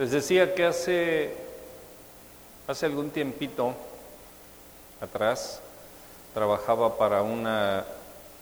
[0.00, 1.34] Les decía que hace,
[2.66, 3.74] hace algún tiempito
[4.98, 5.60] atrás
[6.32, 7.84] trabajaba para una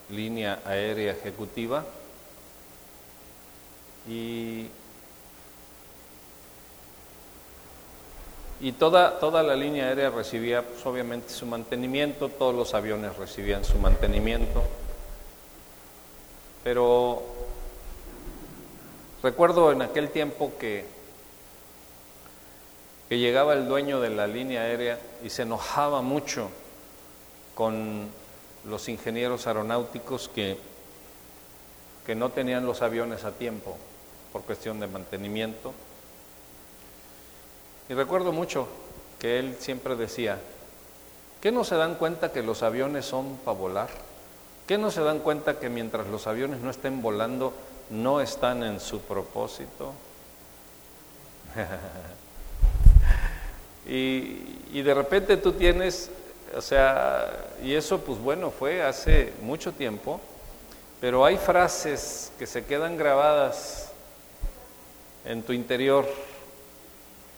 [0.08, 1.84] línea aérea ejecutiva
[4.08, 4.68] y,
[8.60, 13.64] y toda, toda la línea aérea recibía pues, obviamente su mantenimiento, todos los aviones recibían
[13.64, 14.62] su mantenimiento,
[16.62, 17.20] pero
[19.24, 20.97] recuerdo en aquel tiempo que,
[23.08, 26.50] que llegaba el dueño de la línea aérea y se enojaba mucho
[27.54, 28.08] con
[28.64, 30.58] los ingenieros aeronáuticos que,
[32.04, 33.76] que no tenían los aviones a tiempo
[34.32, 35.72] por cuestión de mantenimiento.
[37.88, 38.68] Y recuerdo mucho
[39.18, 40.38] que él siempre decía,
[41.40, 43.88] ¿qué no se dan cuenta que los aviones son para volar?
[44.66, 47.54] ¿Qué no se dan cuenta que mientras los aviones no estén volando,
[47.88, 49.94] no están en su propósito?
[53.88, 56.10] y, de repente tú tienes
[56.56, 57.30] o sea,
[57.62, 60.20] y eso pues bueno, fue hace mucho tiempo,
[61.00, 63.92] pero hay frases que se quedan grabadas
[65.24, 66.06] en tu interior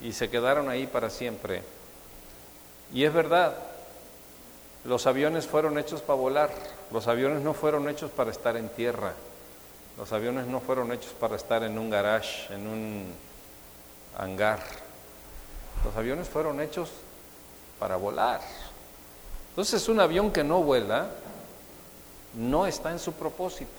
[0.00, 1.62] y se quedaron ahí para siempre.
[2.92, 3.56] Y es verdad,
[4.84, 6.50] los aviones fueron hechos para volar,
[6.92, 9.14] los aviones no fueron hechos para estar en tierra,
[9.98, 13.14] los aviones no fueron hechos para estar en un garage, en un
[14.16, 14.60] hangar,
[15.84, 16.90] los aviones fueron hechos
[17.78, 18.40] para volar.
[19.50, 21.08] Entonces un avión que no vuela
[22.34, 23.70] no está en su propósito.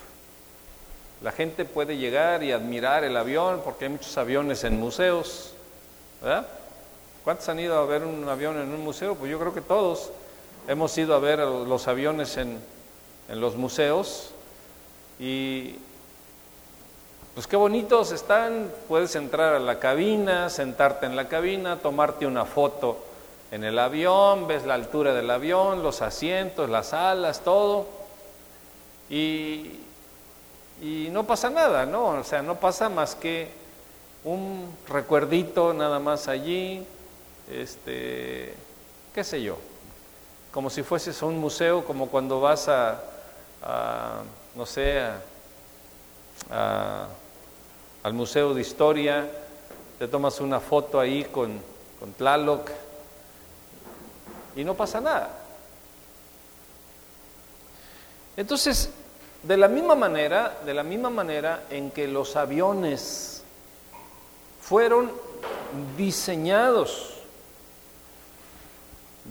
[1.21, 5.53] La gente puede llegar y admirar el avión porque hay muchos aviones en museos.
[6.21, 6.47] ¿verdad?
[7.23, 9.15] ¿Cuántos han ido a ver un avión en un museo?
[9.15, 10.09] Pues yo creo que todos
[10.67, 12.59] hemos ido a ver los aviones en,
[13.29, 14.31] los museos
[15.19, 15.75] y
[17.33, 18.71] pues qué bonitos están.
[18.87, 22.97] Puedes entrar a la cabina, sentarte en la cabina, tomarte una foto
[23.51, 27.85] en el avión, ves la altura del avión, los asientos, las alas, todo,
[29.09, 29.79] y,
[30.81, 32.19] y no pasa nada, ¿no?
[32.19, 33.49] O sea, no pasa más que
[34.23, 36.85] un recuerdito nada más allí,
[37.51, 38.55] este,
[39.13, 39.57] qué sé yo,
[40.53, 43.01] como si fueses a un museo, como cuando vas a,
[44.55, 45.01] no sé,
[48.03, 49.29] al Museo de Historia,
[49.99, 51.59] te tomas una foto ahí con,
[51.99, 52.69] con Tlaloc,
[54.55, 55.29] y no pasa nada.
[58.35, 58.89] Entonces,
[59.43, 63.43] de la misma manera, de la misma manera en que los aviones
[64.61, 65.11] fueron
[65.97, 67.17] diseñados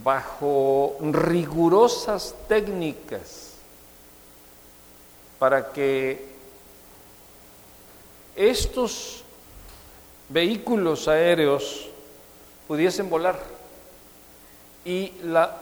[0.02, 3.54] bajo rigurosas técnicas
[5.38, 6.29] para que
[8.48, 9.22] estos
[10.28, 11.88] vehículos aéreos
[12.66, 13.38] pudiesen volar.
[14.84, 15.56] Y la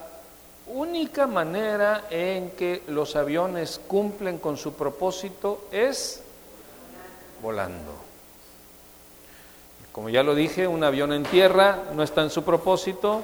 [0.68, 6.22] única manera en que los aviones cumplen con su propósito es
[7.42, 7.92] volando.
[9.92, 13.22] Como ya lo dije, un avión en tierra no está en su propósito,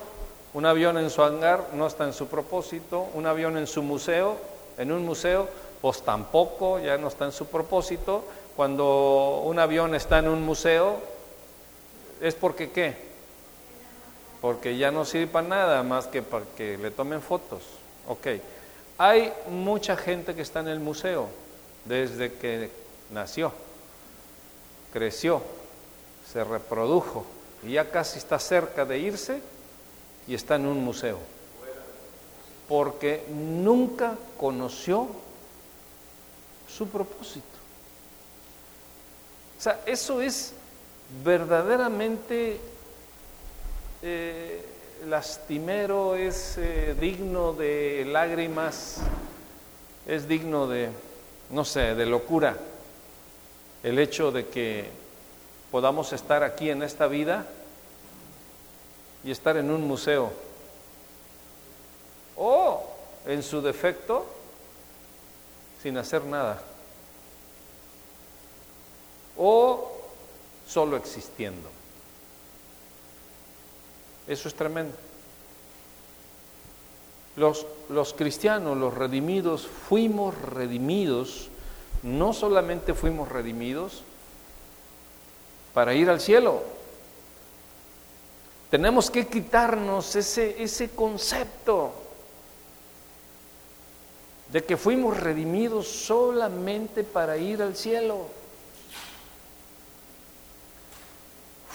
[0.55, 4.37] un avión en su hangar no está en su propósito, un avión en su museo,
[4.79, 5.49] en un museo,
[5.81, 8.25] pues tampoco, ya no está en su propósito.
[8.57, 10.99] Cuando un avión está en un museo,
[12.21, 13.15] es porque qué?
[14.45, 17.63] porque ya no sirve para nada más que para que le tomen fotos.
[18.07, 18.27] Ok,
[18.99, 21.29] hay mucha gente que está en el museo
[21.87, 22.71] desde que
[23.11, 23.53] nació,
[24.93, 25.41] creció,
[26.31, 27.25] se reprodujo
[27.63, 29.41] y ya casi está cerca de irse
[30.29, 31.21] y está en un museo.
[32.69, 35.09] Porque nunca conoció
[36.69, 37.54] su propósito.
[39.65, 40.53] Sea, eso es
[41.25, 42.61] verdaderamente
[44.03, 44.63] eh,
[45.07, 48.99] lastimero, es eh, digno de lágrimas,
[50.07, 50.91] es digno de,
[51.49, 52.59] no sé, de locura
[53.83, 54.85] el hecho de que
[55.71, 57.47] podamos estar aquí en esta vida
[59.25, 60.31] y estar en un museo.
[62.37, 62.85] O,
[63.25, 64.27] en su defecto,
[65.83, 66.74] sin hacer nada.
[69.37, 69.93] O
[70.67, 71.69] solo existiendo.
[74.27, 74.97] Eso es tremendo.
[77.37, 81.49] Los, los, cristianos, los redimidos, fuimos redimidos,
[82.03, 84.05] no solamente fuimos redimidos
[85.75, 86.63] para ir al cielo,
[88.71, 91.93] tenemos que quitarnos ese, ese concepto
[94.51, 98.27] de que fuimos redimidos solamente para ir al cielo.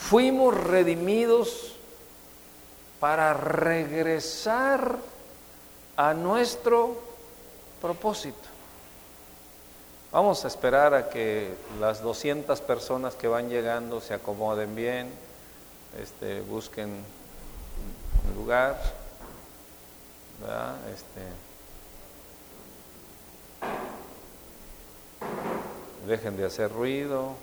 [0.08, 1.76] Fuimos redimidos
[2.98, 4.98] para regresar
[5.96, 6.96] a nuestro
[7.80, 8.48] propósito.
[10.12, 15.08] Vamos a esperar a que las 200 personas que van llegando se acomoden bien,
[16.00, 18.76] este, busquen un lugar,
[20.94, 21.20] Este,
[26.06, 27.34] dejen de hacer ruido,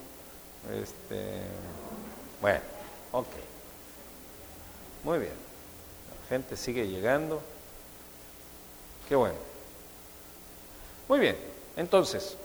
[0.81, 1.41] este,
[2.41, 2.61] bueno,
[3.11, 3.27] ok,
[5.03, 5.33] muy bien,
[6.21, 7.41] la gente sigue llegando,
[9.07, 9.37] qué bueno,
[11.07, 11.37] muy bien,
[11.75, 12.35] entonces,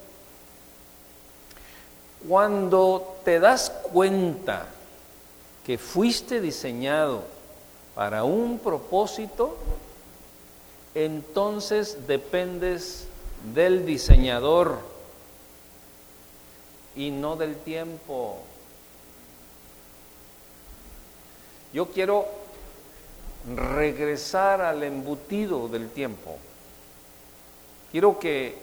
[2.29, 4.67] cuando te das cuenta
[5.65, 7.25] que fuiste diseñado
[7.95, 9.57] para un propósito,
[10.95, 13.07] entonces dependes
[13.55, 14.79] del diseñador
[16.95, 18.43] y no del tiempo.
[21.73, 22.27] Yo quiero
[23.57, 26.37] regresar al embutido del tiempo.
[27.91, 28.57] Quiero que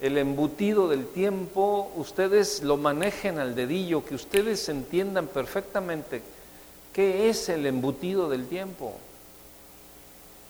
[0.00, 6.22] el embutido del tiempo, ustedes lo manejen al dedillo, que ustedes entiendan perfectamente
[6.92, 8.94] qué es el embutido del tiempo.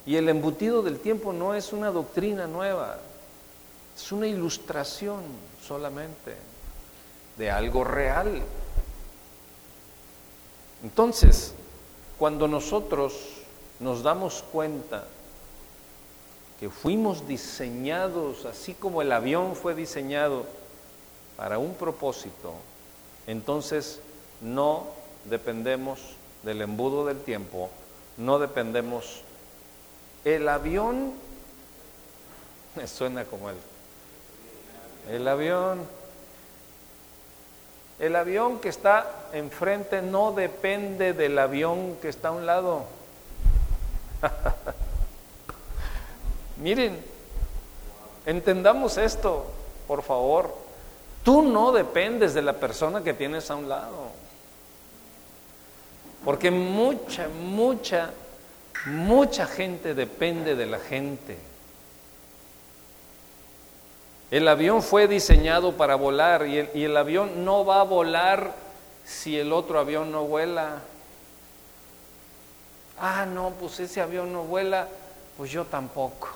[0.06, 2.98] Y el embutido del tiempo no es una doctrina nueva,
[3.96, 5.22] es una ilustración
[5.62, 6.34] solamente
[7.36, 8.42] de algo real.
[10.82, 11.54] Entonces,
[12.20, 13.14] cuando nosotros
[13.80, 15.04] nos damos cuenta
[16.60, 20.44] que fuimos diseñados, así como el avión fue diseñado
[21.38, 22.52] para un propósito,
[23.26, 24.00] entonces
[24.42, 24.84] no
[25.24, 25.98] dependemos
[26.42, 27.70] del embudo del tiempo,
[28.18, 29.22] no dependemos.
[30.26, 31.14] El avión,
[32.76, 33.56] me suena como el,
[35.08, 35.80] el avión,
[38.00, 42.84] el avión que está enfrente no depende del avión que está a un lado.
[46.56, 46.98] Miren,
[48.24, 49.44] entendamos esto,
[49.86, 50.54] por favor.
[51.22, 54.08] Tú no dependes de la persona que tienes a un lado.
[56.24, 58.12] Porque mucha, mucha,
[58.86, 61.49] mucha gente depende de la gente.
[64.30, 68.54] El avión fue diseñado para volar y el, avión no va a volar
[69.04, 70.82] si el otro avión no vuela.
[73.00, 74.86] Ah, no, pues ese avión no vuela,
[75.36, 76.28] pues yo tampoco.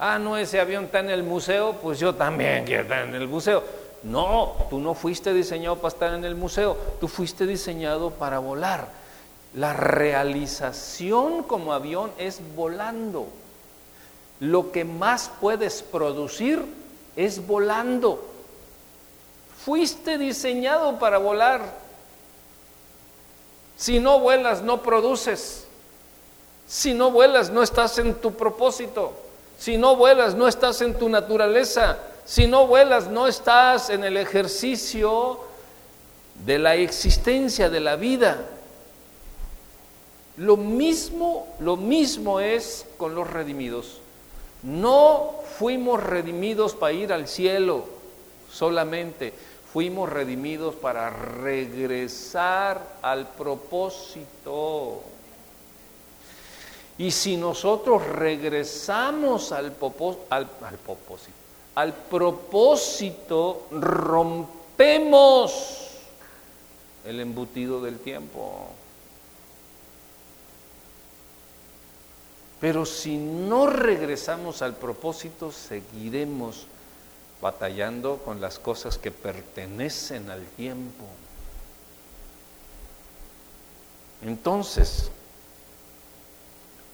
[0.00, 3.28] Ah, no, ese avión está en el museo, pues yo también quiero estar en el
[3.28, 3.62] museo.
[4.02, 8.88] No, tú no fuiste diseñado para estar en el museo, tú fuiste diseñado para volar.
[9.54, 13.28] La realización como avión es volando.
[14.40, 16.85] Lo que más puedes producir
[17.16, 18.22] es volando.
[19.64, 21.62] Fuiste diseñado para volar.
[23.76, 25.66] Si no vuelas, no produces.
[26.68, 29.12] Si no vuelas, no estás en tu propósito.
[29.58, 31.98] Si no vuelas, no estás en tu naturaleza.
[32.24, 35.40] Si no vuelas, no estás en el ejercicio
[36.44, 38.38] de la existencia, de la vida.
[40.36, 44.00] Lo mismo, lo mismo es con los redimidos.
[44.62, 47.84] No fuimos redimidos para ir al cielo
[48.50, 49.32] solamente,
[49.72, 55.02] fuimos redimidos para regresar al propósito.
[56.98, 59.74] Y si nosotros regresamos al,
[60.30, 60.46] al,
[60.78, 61.36] propósito,
[61.74, 64.86] al propósito, rompemos
[67.04, 68.70] el embutido del tiempo.
[72.60, 76.66] Pero si no regresamos al propósito, seguiremos
[77.40, 81.04] batallando con las cosas que pertenecen al tiempo.
[84.22, 85.10] Entonces,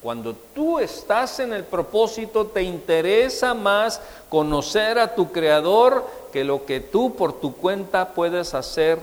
[0.02, 6.66] cuando tú estás en el propósito, te interesa más conocer a tu Creador que lo
[6.66, 8.98] que tú por tu cuenta puedes hacer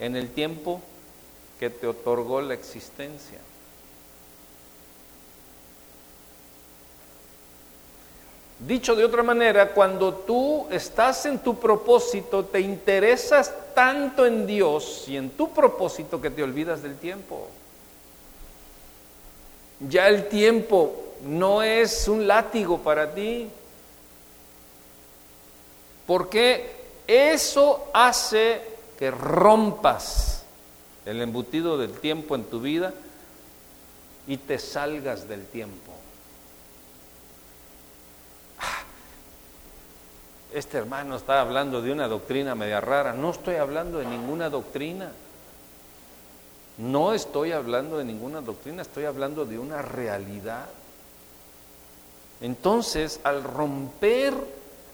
[0.00, 0.80] en el tiempo
[1.60, 3.38] que te otorgó la existencia.
[8.66, 15.04] Dicho de otra manera, cuando tú estás en tu propósito, te interesas tanto en Dios
[15.08, 17.48] y en tu propósito que te olvidas del tiempo.
[19.88, 23.48] Ya el tiempo no es un látigo para ti.
[26.06, 26.74] Porque
[27.06, 28.60] eso hace
[28.98, 30.42] que rompas
[31.06, 32.92] el embutido del tiempo en tu vida
[34.26, 35.89] y te salgas del tiempo.
[40.52, 43.12] Este hermano está hablando de una doctrina media rara.
[43.12, 45.12] No estoy hablando de ninguna doctrina.
[46.78, 50.66] No estoy hablando de ninguna doctrina, estoy hablando de una realidad.
[52.40, 54.32] Entonces, al romper,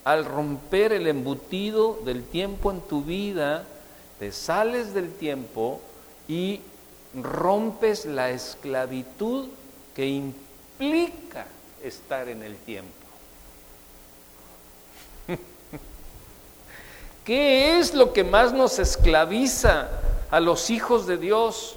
[0.03, 3.65] al romper el embutido del tiempo en tu vida,
[4.19, 5.81] te sales del tiempo
[6.27, 6.61] y
[7.15, 9.49] rompes la esclavitud
[9.95, 11.47] que implica
[11.85, 13.06] estar en el tiempo.
[17.27, 19.89] ¿Qué es lo que más nos esclaviza
[20.31, 21.75] a los hijos de Dios?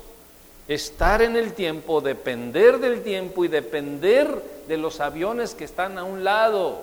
[0.67, 6.03] Estar en el tiempo, depender del tiempo y depender de los aviones que están a
[6.03, 6.77] un lado.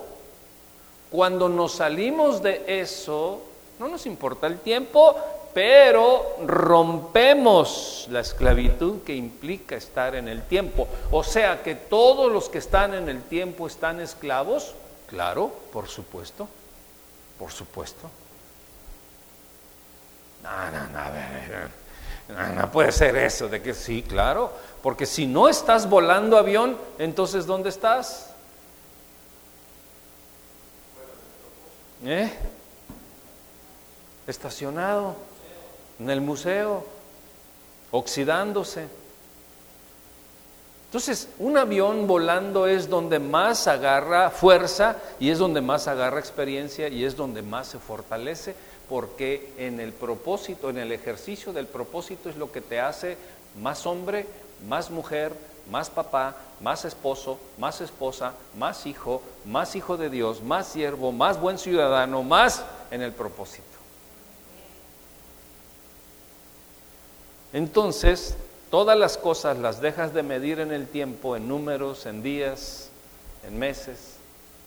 [1.09, 3.41] Cuando nos salimos de eso,
[3.79, 5.15] no nos importa el tiempo,
[5.53, 10.89] pero rompemos la esclavitud que implica estar en el tiempo.
[11.11, 14.75] O sea que todos los que están en el tiempo están esclavos.
[15.07, 16.49] Claro, por supuesto,
[17.39, 18.09] por supuesto.
[20.47, 24.51] No, no, no, no, puede ser eso, de que sí, claro,
[24.81, 28.31] porque si no estás volando avión, entonces ¿dónde estás?
[32.05, 32.31] ¿Eh?
[34.25, 35.15] Estacionado
[35.99, 36.85] en el museo,
[37.91, 38.87] oxidándose.
[40.85, 46.87] Entonces, un avión volando es donde más agarra fuerza y es donde más agarra experiencia
[46.87, 48.55] y es donde más se fortalece
[48.89, 53.17] porque en el propósito, en el ejercicio del propósito es lo que te hace
[53.61, 54.25] más hombre,
[54.67, 55.33] más mujer,
[55.69, 61.39] más papá, más esposo, más esposa, más hijo, más hijo de Dios, más siervo, más
[61.39, 63.63] buen ciudadano, más en el propósito.
[67.53, 68.35] Entonces,
[68.69, 72.89] todas las cosas las dejas de medir en el tiempo, en números, en días,
[73.45, 74.15] en meses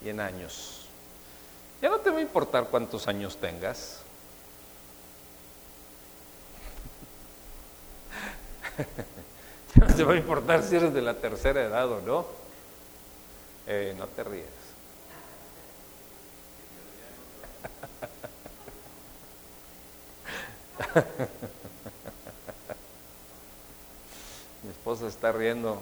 [0.05, 0.87] y en años.
[1.83, 4.01] Ya no te va a importar cuántos años tengas.
[9.75, 12.27] No te va a importar si eres de la tercera edad o no.
[13.67, 14.47] Eh, no te ríes.
[24.63, 25.79] Mi esposa está riendo.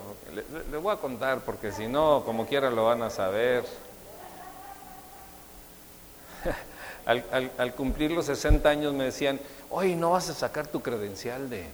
[0.70, 3.64] Le, voy a contar porque si no, como quiera lo van a saber.
[7.06, 9.40] Al, al cumplir los 60 años me decían,
[9.70, 11.64] oye, ¿no vas a sacar tu credencial de,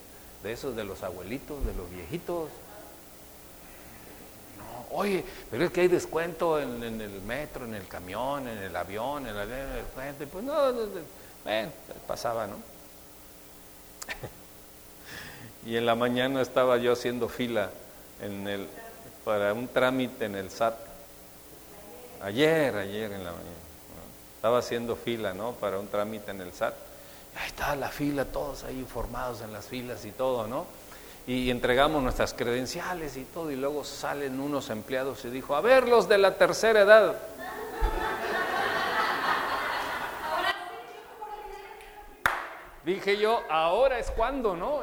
[0.45, 2.51] de esos de los abuelitos, de los viejitos.
[4.59, 8.77] No, oye, pero es que hay descuento en, el metro, en el camión, en el
[8.77, 10.27] avión, en el, puente.
[10.27, 10.55] Pues no,
[11.43, 11.73] bueno,
[12.07, 12.57] pasaba, ¿no?
[15.67, 17.71] y en la mañana estaba yo haciendo fila
[18.21, 18.69] en el,
[19.25, 20.75] para un trámite en el SAT.
[22.21, 23.51] Ayer, ayer en la mañana.
[24.37, 25.53] Estaba haciendo fila, ¿no?
[25.53, 26.75] Para un trámite en el SAT
[27.37, 30.67] ahí está la fila, todos ahí informados en las filas y todo, ¿no?
[31.27, 35.89] Y entregamos nuestras credenciales y todo, y luego salen unos empleados y dijo, a ver
[35.89, 37.17] los de la tercera edad.
[42.85, 44.83] Dije yo, ahora es cuando, ¿no?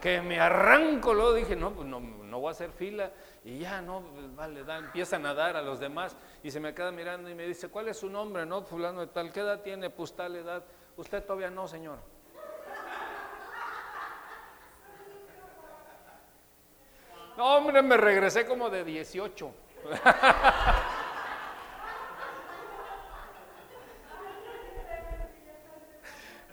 [0.00, 3.10] Que me arranco, luego dije, no, pues no, no voy a hacer fila.
[3.44, 4.04] Y ya, no,
[4.36, 6.14] vale, da, empiezan a dar a los demás.
[6.44, 8.46] Y se me queda mirando y me dice, ¿cuál es su nombre?
[8.46, 9.90] No, fulano de tal, ¿qué edad tiene?
[9.90, 10.62] Pues tal edad.
[11.00, 11.98] Usted todavía no, señor.
[17.38, 19.54] No, hombre, me regresé como de 18.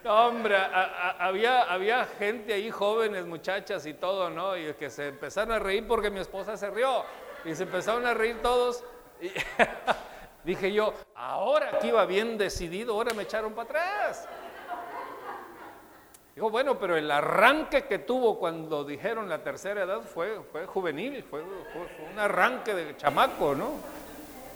[0.06, 4.56] No, hombre, había, había gente ahí, jóvenes, muchachas y todo, ¿no?
[4.56, 7.04] Y que se empezaron a reír porque mi esposa se rió.
[7.44, 8.86] Y se empezaron a reír todos.
[9.20, 9.28] Y
[10.48, 14.26] dije yo, ahora que iba bien decidido, ahora me echaron para atrás.
[16.34, 21.24] Digo, bueno, pero el arranque que tuvo cuando dijeron la tercera edad fue, fue juvenil,
[21.30, 23.72] fue, un arranque de chamaco, ¿no?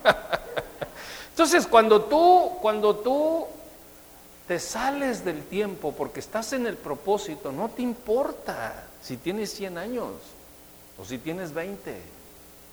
[1.29, 3.47] Entonces, cuando tú, cuando tú
[4.47, 9.77] te sales del tiempo porque estás en el propósito, no te importa si tienes 100
[9.77, 10.11] años
[10.97, 12.01] o si tienes 20.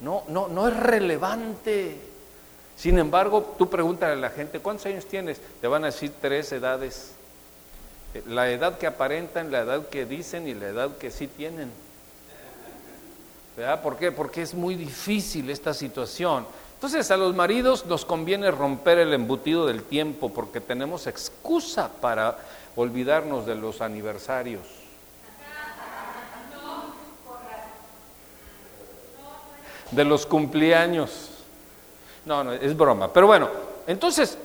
[0.03, 2.18] No, no, no es relevante.
[2.79, 5.41] Sin embargo, tú pregúntale a la gente, ¿cuántos años tienes?
[5.61, 7.11] Te van a decir tres edades.
[8.29, 11.73] La edad que aparentan, la edad que dicen y la edad que sí tienen.
[13.57, 13.83] ¿Verdad?
[13.83, 14.13] ¿Por qué?
[14.13, 16.47] Porque es muy difícil esta situación.
[16.75, 22.39] Entonces a los maridos nos conviene romper el embutido del tiempo porque tenemos excusa para
[22.77, 24.63] olvidarnos de los aniversarios.
[29.91, 31.38] De los cumpleaños.
[32.29, 33.13] No, no, es broma.
[33.13, 33.49] Pero bueno,
[33.87, 34.39] entonces,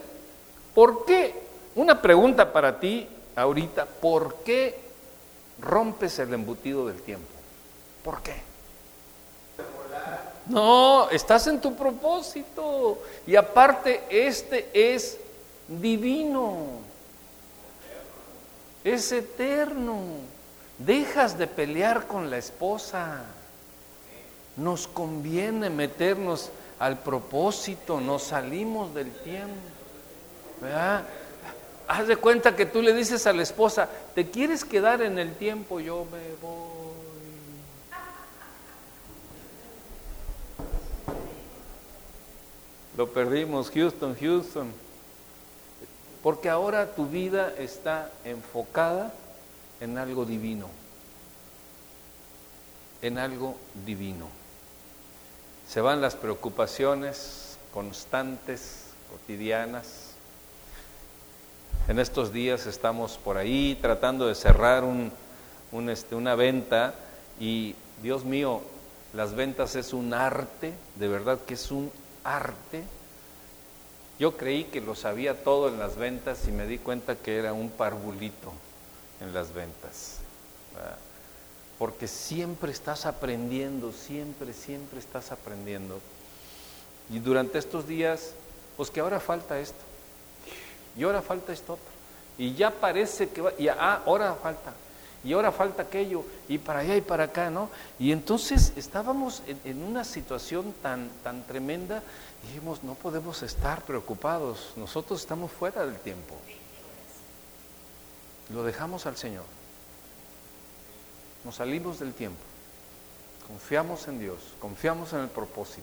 [0.73, 1.43] ¿por qué?
[1.75, 4.83] Una pregunta para ti ahorita, ¿por qué
[5.63, 7.27] rompes el embutido del tiempo.
[8.03, 8.35] ¿Por qué?
[10.47, 12.99] No, estás en tu propósito.
[13.25, 15.17] Y aparte, este es
[15.67, 16.81] divino.
[18.83, 20.01] Es eterno.
[20.77, 23.23] Dejas de pelear con la esposa.
[24.57, 26.51] Nos conviene meternos
[26.83, 29.55] al propósito, nos salimos del tiempo.
[31.87, 35.33] Haz de cuenta que tú le dices a la esposa, ¿te quieres quedar en el
[35.35, 35.79] tiempo?
[35.79, 36.93] Yo me voy.
[42.97, 44.73] Lo perdimos, Houston, Houston.
[46.21, 49.13] Porque ahora tu vida está enfocada
[49.79, 50.67] en algo divino.
[53.01, 54.42] En algo divino.
[55.73, 60.11] Se van las preocupaciones constantes, cotidianas.
[61.87, 64.83] En estos días estamos por ahí tratando de cerrar
[65.89, 66.93] este, una venta
[67.39, 68.61] y Dios mío,
[69.13, 71.91] las ventas es un arte, de verdad que es un
[72.23, 72.83] arte.
[74.19, 77.51] Yo creí que lo sabía todo en las ventas y me di cuenta que era
[77.51, 78.53] un parvulito
[79.21, 80.19] en las ventas.
[81.79, 85.99] Porque siempre estás aprendiendo, siempre, siempre estás aprendiendo.
[87.09, 88.33] Y durante estos días,
[88.77, 89.77] pues que ahora falta esto,
[90.95, 91.85] y ahora falta esto otro,
[92.37, 94.73] y ya parece que va, y ah, ahora falta,
[95.23, 97.69] y ahora falta aquello, y para allá y para acá, ¿no?
[97.99, 102.01] Y entonces estábamos en, una situación tan, tan tremenda,
[102.47, 106.35] dijimos, no podemos estar preocupados, nosotros estamos fuera del tiempo.
[108.53, 109.45] Lo dejamos al Señor.
[111.43, 112.39] Nos salimos del tiempo.
[113.47, 115.81] Confiamos en Dios, confiamos en el propósito.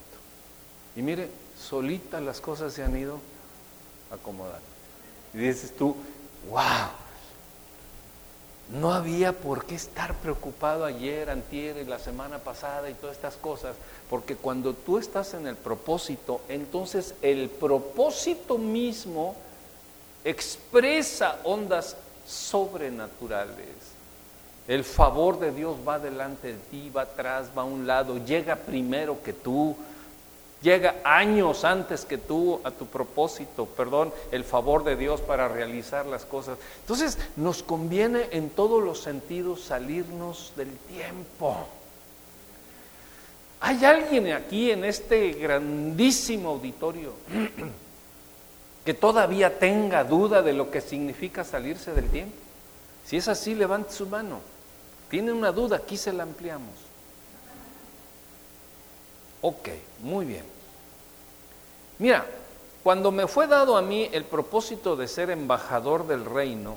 [0.96, 3.18] Y mire, solitas las cosas se han ido
[4.10, 4.60] acomodando.
[5.34, 5.94] Y dices tú,
[6.48, 6.88] wow,
[8.70, 13.36] no había por qué estar preocupado ayer, antier y la semana pasada y todas estas
[13.36, 13.76] cosas,
[14.08, 19.36] porque cuando tú estás en el propósito, entonces el propósito mismo
[20.24, 21.96] expresa ondas
[22.26, 23.99] sobrenaturales.
[24.70, 28.54] El favor de Dios va delante de ti, va atrás, va a un lado, llega
[28.54, 29.76] primero que tú,
[30.62, 36.04] Llega años antes que tú a tu propósito, perdón, el favor de Dios para realizar
[36.04, 36.58] las cosas.
[36.80, 41.66] Entonces nos conviene en todos los sentidos salirnos del tiempo.
[43.62, 47.14] ¿Hay alguien aquí en este grandísimo auditorio
[48.84, 52.36] que todavía tenga duda de lo que significa salirse del tiempo?
[53.06, 54.49] Si es así, levante su mano.
[55.10, 56.74] Tiene una duda, aquí se la ampliamos.
[59.42, 59.68] Ok,
[60.00, 60.44] muy bien.
[61.98, 62.26] Mira,
[62.82, 66.76] cuando me fue dado a mí el propósito de ser embajador del reino,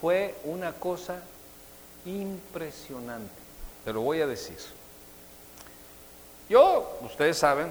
[0.00, 1.20] fue una cosa
[2.04, 3.32] impresionante.
[3.84, 4.58] Te lo voy a decir.
[6.48, 7.68] Yo, ustedes saben,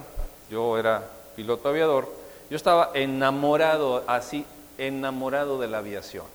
[0.49, 2.09] yo era piloto aviador,
[2.49, 4.45] yo estaba enamorado, así,
[4.77, 6.25] enamorado de la aviación.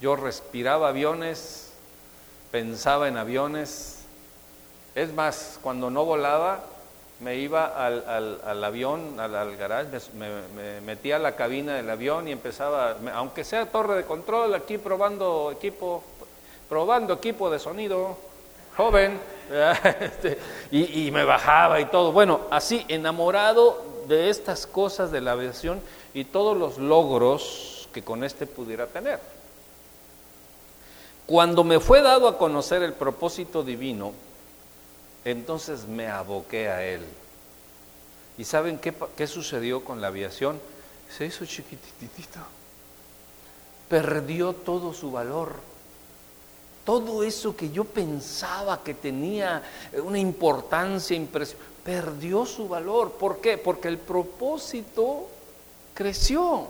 [0.00, 1.73] Yo respiraba aviones,
[2.54, 4.04] pensaba en aviones,
[4.94, 6.60] es más, cuando no volaba,
[7.18, 12.96] me iba al, avión, al, garage, me, metía a la cabina del avión y empezaba,
[13.12, 16.04] aunque sea torre de control, aquí probando equipo,
[16.68, 18.16] probando equipo de sonido,
[18.76, 19.18] joven,
[20.00, 20.38] este,
[20.70, 22.12] y, y me bajaba y todo.
[22.12, 25.80] Bueno, así, enamorado de estas cosas de la aviación
[26.14, 29.33] y todos los logros que con este pudiera tener.
[31.26, 34.12] Cuando me fue dado a conocer el propósito divino,
[35.24, 37.02] entonces me aboqué a él.
[38.36, 40.60] ¿Y saben qué, qué sucedió con la aviación?
[41.16, 42.40] Se hizo chiquititito.
[43.88, 45.54] Perdió todo su valor.
[46.84, 49.62] Todo eso que yo pensaba que tenía
[50.02, 53.12] una importancia impresionante, perdió su valor.
[53.12, 53.58] ¿Por qué?
[53.58, 55.28] Porque el propósito
[55.92, 56.66] creció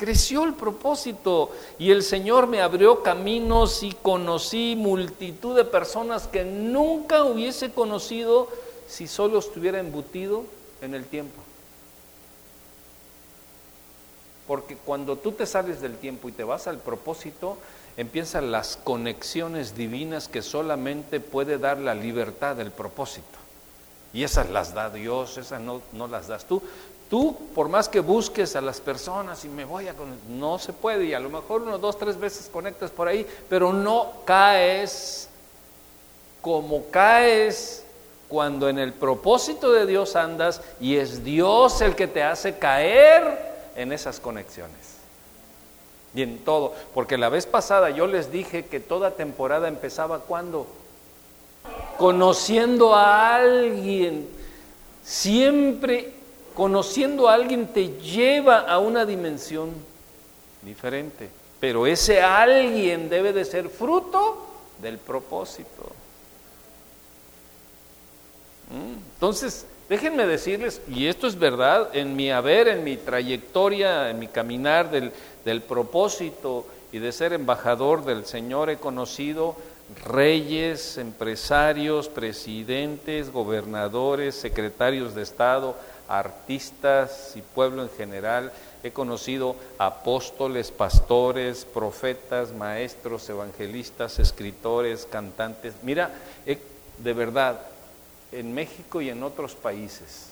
[0.00, 6.42] creció el propósito y el Señor me abrió caminos y conocí multitud de personas que
[6.42, 8.48] nunca hubiese conocido
[8.88, 10.44] si solo estuviera embutido
[10.80, 11.42] en el tiempo.
[14.46, 17.58] Porque cuando tú te sales del tiempo y te vas al propósito,
[17.98, 23.38] empiezan las conexiones divinas que solamente puede dar la libertad del propósito.
[24.14, 26.62] Y esas las da Dios, esas no, no las das tú.
[27.10, 29.94] Tú, por más que busques a las personas y me voy a
[30.28, 33.72] no se puede, y a lo mejor uno, dos, tres veces conectas por ahí, pero
[33.72, 35.28] no caes
[36.40, 37.84] como caes
[38.28, 43.50] cuando en el propósito de Dios andas y es Dios el que te hace caer
[43.74, 44.78] en esas conexiones.
[46.14, 46.74] y en todo.
[46.94, 50.66] Porque la vez pasada yo les dije que toda temporada empezaba cuando?
[51.98, 54.28] Conociendo a alguien.
[55.04, 56.19] Siempre
[56.54, 59.70] conociendo a alguien te lleva a una dimensión
[60.62, 61.28] diferente.
[61.58, 64.46] Pero ese alguien debe de ser fruto
[64.80, 65.92] del propósito.
[68.70, 68.98] ¿Mm?
[69.14, 74.28] Entonces, déjenme decirles, y esto es verdad, en mi haber, en mi trayectoria, en mi
[74.28, 75.12] caminar del,
[75.44, 79.56] del propósito y de ser embajador del Señor, he conocido
[80.04, 85.76] reyes, empresarios, presidentes, gobernadores, secretarios de Estado,
[86.10, 88.52] artistas y pueblo en general.
[88.82, 95.74] He conocido apóstoles, pastores, profetas, maestros, evangelistas, escritores, cantantes.
[95.82, 96.10] Mira,
[96.44, 97.60] de verdad,
[98.32, 100.26] en México y en otros países,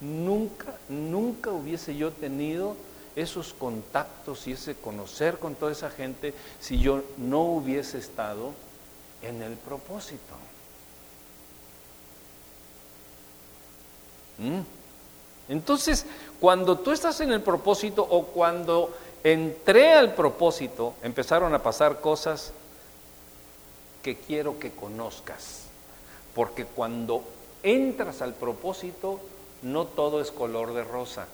[0.00, 2.76] nunca, nunca hubiese yo tenido
[3.16, 8.52] esos contactos y ese conocer con toda esa gente si yo no hubiese estado
[9.22, 10.34] en el propósito.
[14.38, 14.60] ¿Mm?
[15.48, 16.06] Entonces,
[16.40, 18.90] cuando tú estás en el propósito o cuando
[19.22, 22.52] entré al propósito, empezaron a pasar cosas
[24.02, 25.64] que quiero que conozcas.
[26.34, 27.22] Porque cuando
[27.62, 29.20] entras al propósito,
[29.62, 31.26] no todo es color de rosa.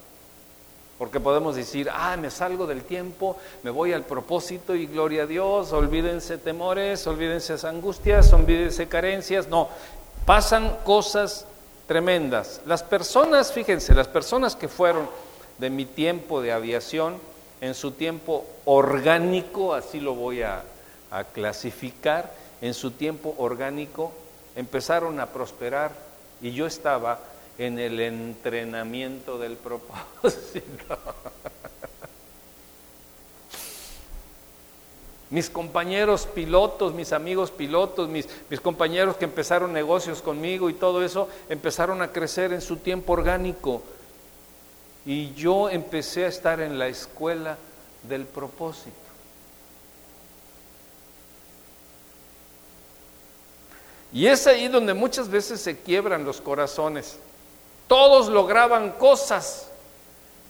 [0.99, 5.27] Porque podemos decir, ah, me salgo del tiempo, me voy al propósito y gloria a
[5.27, 9.47] Dios, olvídense temores, olvídense angustias, olvídense carencias.
[9.47, 9.69] No,
[10.27, 11.47] pasan cosas
[11.89, 12.61] tremendas.
[12.67, 15.09] Las personas, fíjense, las personas que fueron
[15.59, 17.17] de mi tiempo de aviación,
[17.61, 20.63] en su tiempo orgánico, así lo voy a,
[21.11, 24.13] a clasificar, en su tiempo orgánico,
[24.55, 25.91] empezaron a prosperar
[26.41, 27.19] y yo estaba
[27.57, 30.99] en el entrenamiento del propósito.
[35.31, 38.27] Mis compañeros pilotos, mis amigos pilotos, mis,
[38.63, 43.83] compañeros que empezaron negocios conmigo y todo eso, empezaron a crecer en su tiempo orgánico.
[45.05, 47.59] Y yo empecé a estar en la escuela
[48.09, 48.97] del propósito.
[54.13, 57.19] Y es ahí donde muchas veces se quiebran los corazones.
[57.87, 59.68] Todos lograban cosas,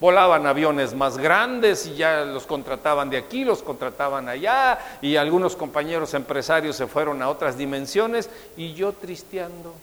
[0.00, 5.56] Volaban aviones más grandes y ya los contrataban de aquí, los contrataban allá y algunos
[5.56, 9.74] compañeros empresarios se fueron a otras dimensiones y yo tristeando,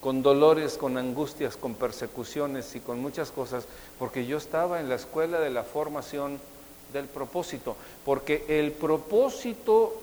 [0.00, 3.66] con dolores, con angustias, con persecuciones y con muchas cosas,
[3.98, 6.40] porque yo estaba en la escuela de la formación
[6.92, 10.01] del propósito, porque el propósito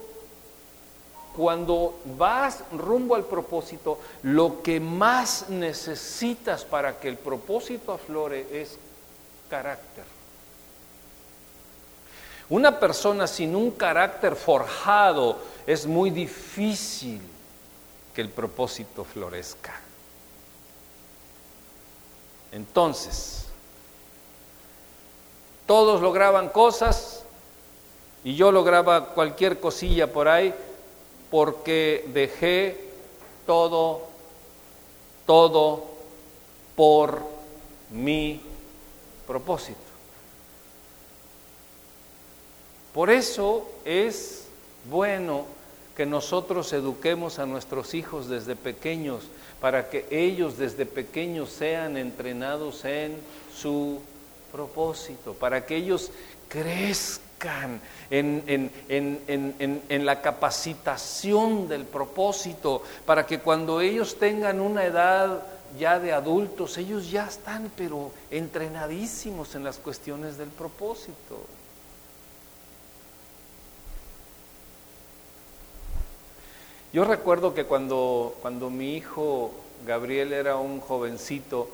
[1.36, 8.78] cuando vas rumbo al propósito, lo que más necesitas para que el propósito aflore es
[9.48, 10.04] carácter.
[12.48, 17.20] Una persona sin un carácter forjado es muy difícil
[18.12, 19.72] que el propósito florezca.
[22.50, 23.46] Entonces,
[25.66, 27.22] todos lograban cosas
[28.24, 30.52] y yo lograba cualquier cosilla por ahí,
[31.30, 32.76] porque dejé
[33.46, 34.02] todo,
[35.26, 35.84] todo
[36.76, 37.22] por
[37.90, 38.40] mi
[39.26, 39.78] propósito.
[42.92, 44.46] Por eso es
[44.88, 45.44] bueno
[45.96, 49.24] que nosotros eduquemos a nuestros hijos desde pequeños,
[49.60, 53.16] para que ellos desde pequeños sean entrenados en
[53.54, 54.00] su
[54.50, 56.10] propósito, para que ellos
[56.48, 57.29] crezcan
[58.10, 58.70] en,
[60.06, 65.42] la capacitación del propósito, para que cuando ellos tengan una edad
[65.78, 71.44] ya de adultos, ellos ya están, pero entrenadísimos en las cuestiones del propósito.
[76.92, 79.52] Yo recuerdo que cuando, cuando mi hijo
[79.86, 81.68] Gabriel era un jovencito,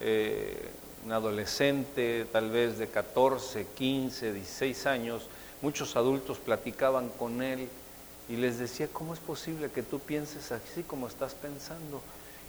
[0.00, 0.70] eh,
[1.04, 5.22] un adolescente tal vez de 14, 15, 16 años,
[5.60, 7.68] muchos adultos platicaban con él
[8.28, 12.00] y les decía, ¿cómo es posible que tú pienses así como estás pensando?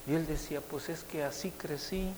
[0.07, 2.09] Y él decía, pues es que así crecí,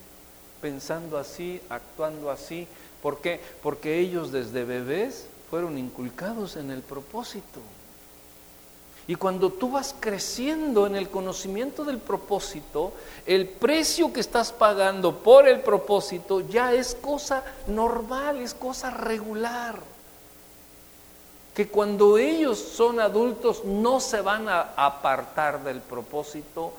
[0.61, 2.67] pensando así, actuando así.
[3.01, 3.39] ¿Por qué?
[3.61, 7.61] Porque ellos desde bebés fueron inculcados en el propósito.
[9.07, 12.93] Y cuando tú vas creciendo en el conocimiento del propósito,
[13.25, 19.75] el precio que estás pagando por el propósito ya es cosa normal, es cosa regular.
[21.53, 26.73] Que cuando ellos son adultos no se van a apartar del propósito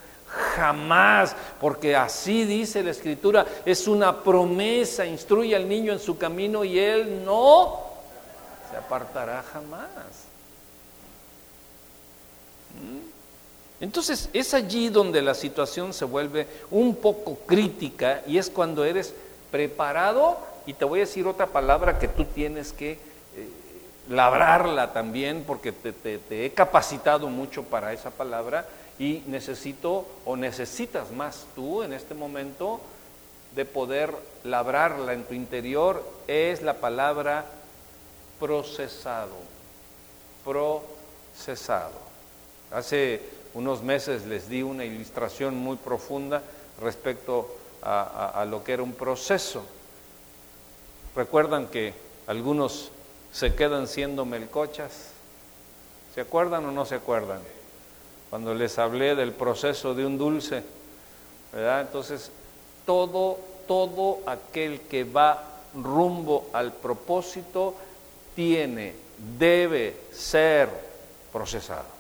[0.57, 6.65] Jamás, porque así dice la escritura, es una promesa, instruye al niño en su camino
[6.65, 7.79] y él no
[8.71, 10.27] se apartará jamás.
[12.77, 13.83] ¿Mm?
[13.85, 19.15] Entonces es allí donde la situación se vuelve un poco crítica y es cuando eres
[19.51, 22.99] preparado y te voy a decir otra palabra que tú tienes que eh,
[24.09, 28.67] labrarla también porque te he capacitado mucho para esa palabra
[28.99, 32.81] y necesito o necesitas más tú en este momento
[33.55, 37.47] de poder labrarla en tu interior es la palabra
[38.39, 39.35] procesado.
[40.45, 42.06] Procesado.
[42.77, 43.23] Hace
[43.55, 46.43] unos meses les di una ilustración muy profunda
[46.79, 47.49] respecto
[47.83, 49.65] a, lo que era un proceso.
[51.15, 51.95] Recuerdan que
[52.27, 52.91] algunos
[53.33, 55.12] se quedan siendo melcochas.
[56.15, 57.41] ¿Se acuerdan o no se acuerdan?
[58.29, 60.62] cuando les hablé del proceso de un dulce,
[61.53, 61.81] ¿verdad?
[61.81, 62.31] Entonces,
[62.85, 65.43] todo, todo aquel que va
[65.75, 67.75] rumbo al propósito
[68.35, 68.95] tiene,
[69.39, 70.69] debe ser
[71.33, 71.96] procesado.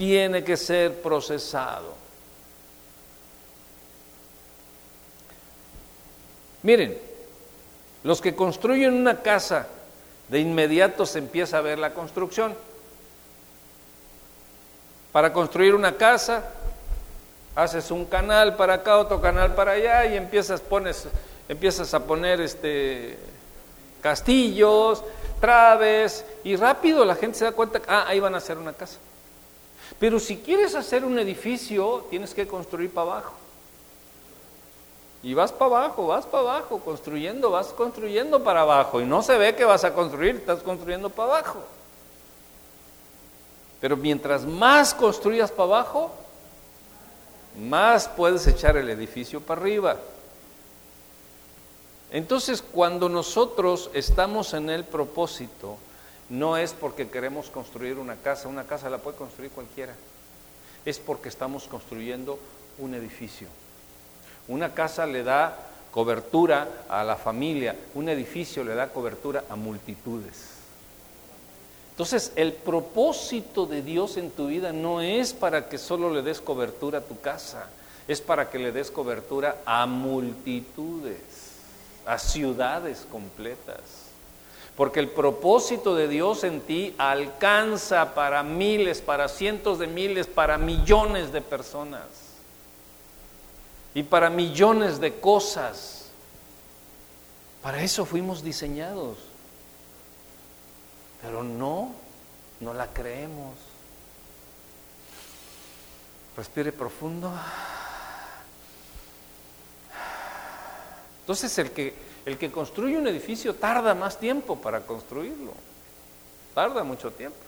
[0.00, 1.92] Tiene que ser procesado.
[6.62, 6.96] Miren,
[8.02, 9.66] los que construyen una casa,
[10.28, 12.54] de inmediato se empieza a ver la construcción.
[15.12, 16.44] Para construir una casa,
[17.54, 21.08] haces un canal para acá, otro canal para allá y empiezas, pones,
[21.46, 23.18] empiezas a poner este,
[24.00, 25.04] castillos,
[25.42, 28.96] traves y rápido la gente se da cuenta, ah, ahí van a hacer una casa.
[29.98, 33.34] Pero si quieres hacer un edificio, tienes que construir para abajo.
[35.22, 39.00] Y vas para abajo, vas para abajo, construyendo, vas construyendo para abajo.
[39.00, 41.58] Y no se ve que vas a construir, estás construyendo para abajo.
[43.80, 46.10] Pero mientras más construyas para abajo,
[47.58, 49.96] más puedes echar el edificio para arriba.
[52.10, 55.76] Entonces, cuando nosotros estamos en el propósito,
[56.30, 59.94] no es porque queremos construir una casa, una casa la puede construir cualquiera,
[60.84, 62.38] es porque estamos construyendo
[62.78, 63.48] un edificio.
[64.48, 65.56] Una casa le da
[65.90, 70.60] cobertura a la familia, un edificio le da cobertura a multitudes.
[71.90, 76.40] Entonces, el propósito de Dios en tu vida no es para que solo le des
[76.40, 77.68] cobertura a tu casa,
[78.08, 81.18] es para que le des cobertura a multitudes,
[82.06, 84.09] a ciudades completas.
[84.80, 90.56] Porque el propósito de Dios en ti alcanza para miles, para cientos de miles, para
[90.56, 92.00] millones de personas
[93.92, 96.06] y para millones de cosas.
[97.60, 99.18] Para eso fuimos diseñados.
[101.20, 101.92] Pero no,
[102.60, 103.56] no la creemos.
[106.38, 107.30] Respire profundo.
[111.20, 115.52] Entonces el que, el que construye un edificio tarda más tiempo para construirlo.
[116.54, 117.38] Tarda mucho tiempo.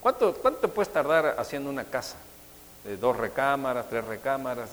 [0.00, 2.16] ¿Cuánto, cuánto puedes tardar haciendo una casa?
[2.84, 4.70] De dos recámaras, tres recámaras.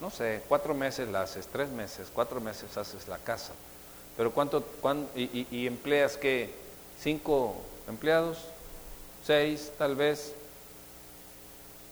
[0.00, 3.52] No sé, cuatro meses la haces, tres meses, cuatro meses haces la casa.
[4.16, 4.64] Pero ¿cuánto,
[5.14, 6.62] y, y empleas qué?
[7.02, 7.56] cinco
[7.88, 8.38] empleados,
[9.24, 10.34] seis tal vez.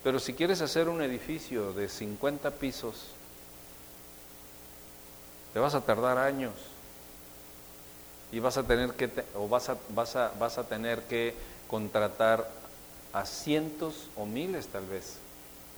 [0.03, 3.09] Pero si quieres hacer un edificio de 50 pisos,
[5.53, 6.53] te vas a tardar años
[8.33, 11.35] y vas a tener que o vas a, vas a, vas a tener que
[11.69, 12.49] contratar
[13.13, 15.17] a cientos o miles tal vez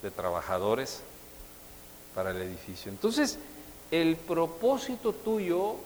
[0.03, 1.03] de trabajadores
[2.15, 2.91] para el edificio.
[2.91, 3.39] Entonces,
[3.91, 5.77] el propósito tuyo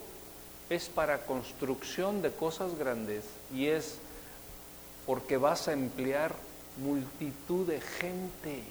[0.71, 3.99] es para construcción de cosas grandes y es
[5.07, 6.35] porque vas a emplear
[6.79, 8.63] multitud de gente.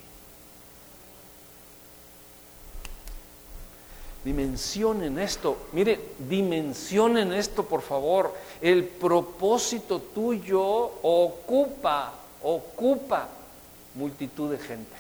[4.25, 8.33] Dimensionen esto, mire, dimensionen esto por favor.
[8.59, 10.63] El propósito tuyo
[11.03, 12.11] ocupa,
[12.41, 13.29] ocupa
[13.93, 14.95] multitud de gente.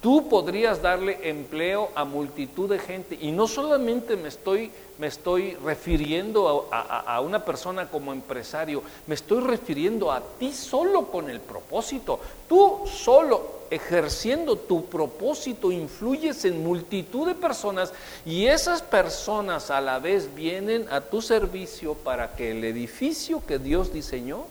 [0.00, 5.54] Tú podrías darle empleo a multitud de gente y no solamente me estoy, me estoy
[5.54, 12.18] refiriendo a, una persona como empresario, me estoy refiriendo a ti solo con el propósito.
[12.48, 17.92] Tú solo ejerciendo tu propósito influyes en multitud de personas
[18.24, 23.58] y esas personas a la vez vienen a tu servicio para que el edificio que
[23.58, 24.46] Dios diseñó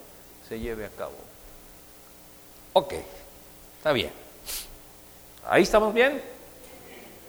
[0.48, 1.16] se lleve a cabo.
[2.74, 2.94] Ok,
[3.78, 4.12] está bien.
[5.50, 6.22] ¿Ahí estamos bien?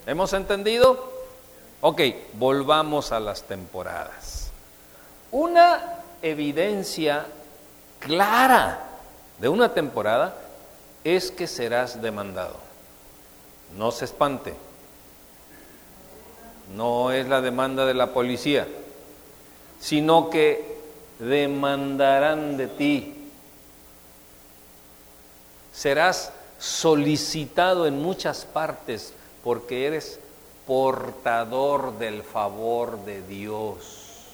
[0.05, 1.18] ¿Hemos entendido?
[1.81, 2.01] Ok,
[2.33, 4.51] volvamos a las temporadas.
[5.31, 7.25] Una evidencia
[7.99, 8.89] clara
[9.39, 10.35] de una temporada,
[11.03, 12.57] es que serás demandado.
[13.77, 14.53] No se espante.
[16.75, 18.67] No es la demanda de la policía,
[19.79, 20.77] sino que
[21.19, 23.15] demandarán de ti.
[25.73, 29.13] Serás solicitado en muchas partes
[29.43, 30.19] porque eres
[30.69, 34.27] portador del favor de Dios.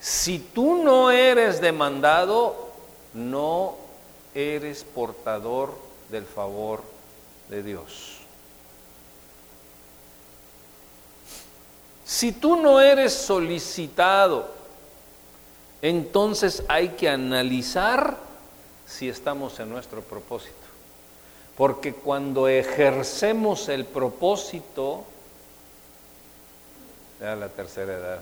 [0.00, 2.72] Si tú no eres demandado,
[3.14, 3.76] no
[4.34, 6.82] eres portador del favor
[7.48, 8.16] de Dios.
[12.04, 14.48] Si tú no eres solicitado,
[15.82, 18.16] entonces hay que analizar
[18.88, 20.59] si estamos en nuestro propósito.
[21.60, 25.04] Porque cuando ejercemos el propósito,
[27.20, 28.20] ya la tercera edad,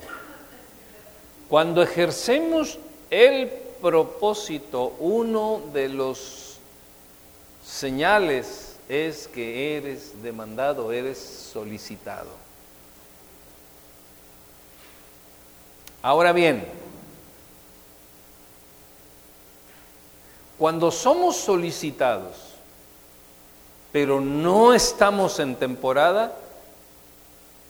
[1.48, 3.46] cuando ejercemos el
[3.80, 6.58] propósito, uno de los
[7.64, 12.30] señales es que eres demandado, eres solicitado.
[16.02, 16.66] Ahora bien,
[20.58, 22.47] cuando somos solicitados,
[23.92, 26.34] pero no estamos en temporada,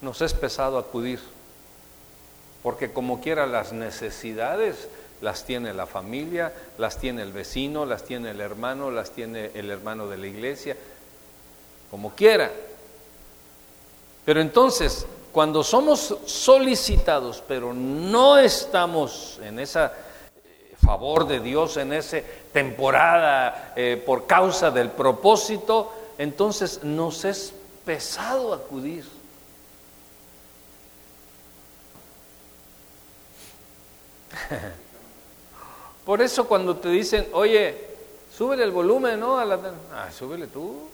[0.00, 1.20] nos es pesado acudir,
[2.62, 4.88] porque como quiera las necesidades
[5.20, 9.70] las tiene la familia, las tiene el vecino, las tiene el hermano, las tiene el
[9.70, 10.76] hermano de la iglesia,
[11.90, 12.50] como quiera.
[14.24, 19.90] Pero entonces, cuando somos solicitados, pero no estamos en ese eh,
[20.84, 22.18] favor de Dios, en esa
[22.52, 27.54] temporada eh, por causa del propósito, entonces nos es
[27.84, 29.06] pesado acudir.
[36.04, 37.86] Por eso cuando te dicen, oye,
[38.36, 39.38] súbele el volumen, ¿no?
[39.38, 39.58] A la...
[39.94, 40.88] Ah, súbele tú.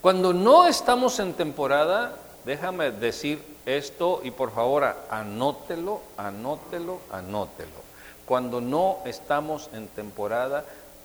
[0.00, 7.84] Cuando no estamos en temporada, déjame decir esto y por favor anótelo, anótelo, anótelo.
[8.26, 10.64] Cuando no estamos en temporada,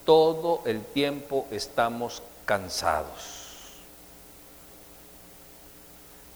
[0.10, 3.76] todo el tiempo estamos cansados.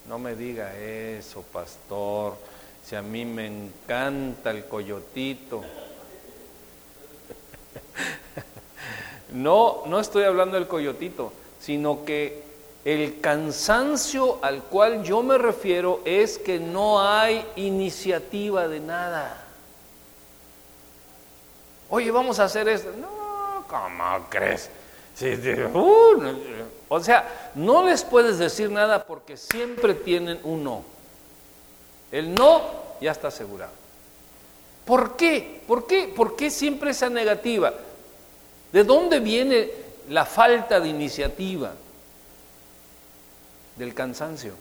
[0.08, 2.38] No me diga eso, pastor
[2.86, 5.64] si a mí me encanta el coyotito.
[9.32, 12.44] No, no estoy hablando del coyotito, sino que
[12.86, 19.44] el cansancio al cual yo me refiero es que no hay iniciativa de nada.
[21.90, 22.92] Oye, vamos a hacer esto.
[22.96, 23.23] No,
[23.74, 24.70] ¿cómo crees?
[25.74, 26.22] Uh,
[26.90, 30.84] o sea, no les puedes decir nada porque siempre tienen un no.
[32.12, 32.62] El no
[33.02, 33.72] ya está asegurado.
[34.86, 35.64] ¿Por qué?
[35.68, 36.14] ¿Por qué?
[36.16, 37.74] ¿Por qué siempre esa negativa?
[38.72, 39.72] ¿De dónde viene
[40.10, 41.74] la falta de iniciativa?
[43.76, 44.54] Del cansancio.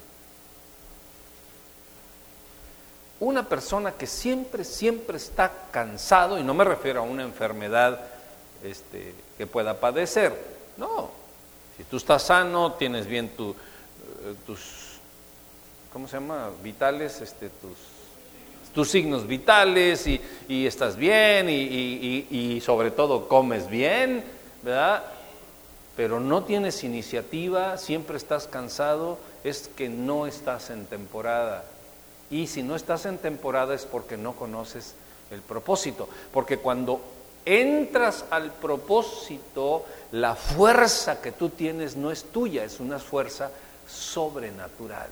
[3.21, 8.01] Una persona que siempre, siempre está cansado, y no me refiero a una enfermedad
[8.63, 10.33] este, que pueda padecer,
[10.77, 11.11] no.
[11.77, 14.83] Si tú estás sano, tienes bien tu, eh, tus
[15.93, 16.51] ¿cómo se llama?
[16.63, 17.77] Vitales, este, tus,
[18.75, 20.21] tus signos vitales y,
[20.67, 24.25] estás bien y, y, sobre todo comes bien,
[24.63, 25.05] ¿verdad?
[25.97, 31.65] Pero no tienes iniciativa, siempre estás cansado, es que no estás en temporada.
[32.31, 34.95] Y si no estás en temporada es porque no conoces
[35.31, 36.09] el propósito.
[36.33, 37.03] Porque cuando
[37.45, 43.51] entras al propósito, la fuerza que tú tienes no es tuya, es una fuerza
[43.89, 45.11] sobrenatural.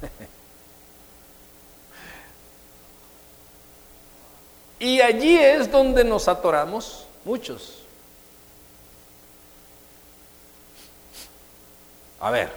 [4.80, 7.76] y allí es donde nos atoramos muchos.
[12.20, 12.50] A ver,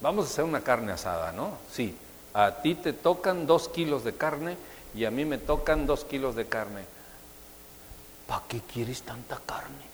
[0.00, 1.58] vamos a hacer una carne asada, ¿no?
[1.70, 1.96] Sí,
[2.34, 4.56] a ti te tocan dos kilos de carne
[4.94, 6.84] y a mí me tocan dos kilos de carne.
[8.26, 9.92] ¿Para qué quieres tanta carne?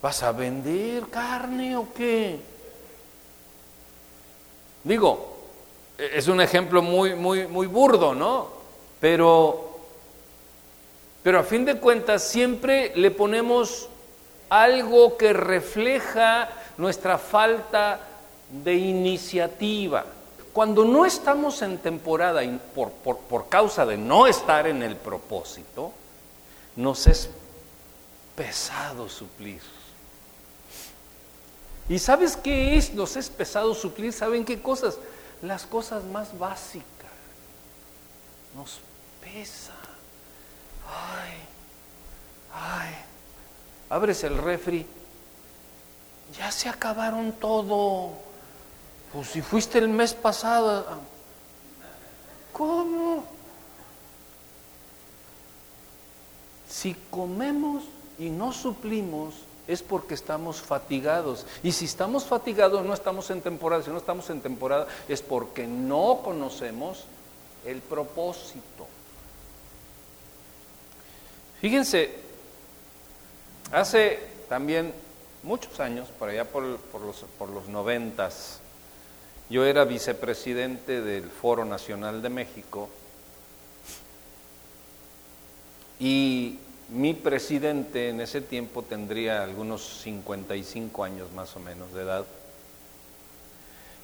[0.00, 2.40] ¿Vas a vender carne o qué?
[4.84, 5.36] Digo,
[5.98, 8.48] es un ejemplo muy, muy, muy burdo, ¿no?
[9.00, 9.80] Pero,
[11.22, 13.88] pero a fin de cuentas siempre le ponemos
[14.48, 16.48] algo que refleja
[16.78, 18.00] nuestra falta
[18.50, 20.04] de iniciativa.
[20.52, 22.40] Cuando no estamos en temporada
[22.74, 25.92] por, por, por causa de no estar en el propósito,
[26.76, 27.28] nos es
[28.34, 29.60] pesado suplir.
[31.88, 32.92] ¿Y sabes qué es?
[32.94, 34.98] Nos es pesado suplir, ¿saben qué cosas?
[35.42, 36.86] Las cosas más básicas.
[38.54, 38.80] Nos
[39.20, 39.74] pesa.
[40.86, 41.38] Ay,
[42.52, 42.94] ay.
[43.88, 44.86] Abres el refri.
[46.36, 48.10] Ya se acabaron todo.
[49.12, 50.84] Pues si fuiste el mes pasado.
[52.52, 53.24] ¿Cómo?
[56.68, 57.84] Si comemos
[58.18, 59.34] y no suplimos,
[59.66, 61.46] es porque estamos fatigados.
[61.62, 63.82] Y si estamos fatigados, no estamos en temporada.
[63.82, 67.04] Si no estamos en temporada, es porque no conocemos
[67.64, 68.86] el propósito.
[71.60, 72.14] Fíjense,
[73.72, 74.94] hace también
[75.42, 76.80] muchos años, por allá por, los,
[77.38, 78.60] por los noventas,
[79.50, 82.88] yo era vicepresidente del Foro Nacional de México
[85.98, 86.58] y
[86.90, 92.24] mi presidente en ese tiempo tendría algunos 55 años más o menos de edad.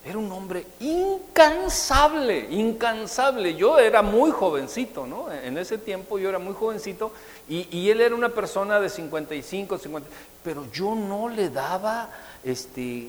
[0.04, 3.54] Era un hombre incansable, incansable.
[3.54, 5.32] Yo era muy jovencito, ¿no?
[5.32, 7.10] En ese tiempo yo era muy jovencito
[7.48, 10.08] y, él era una persona de 55, 50,
[10.42, 12.10] pero yo no le daba,
[12.42, 13.08] este,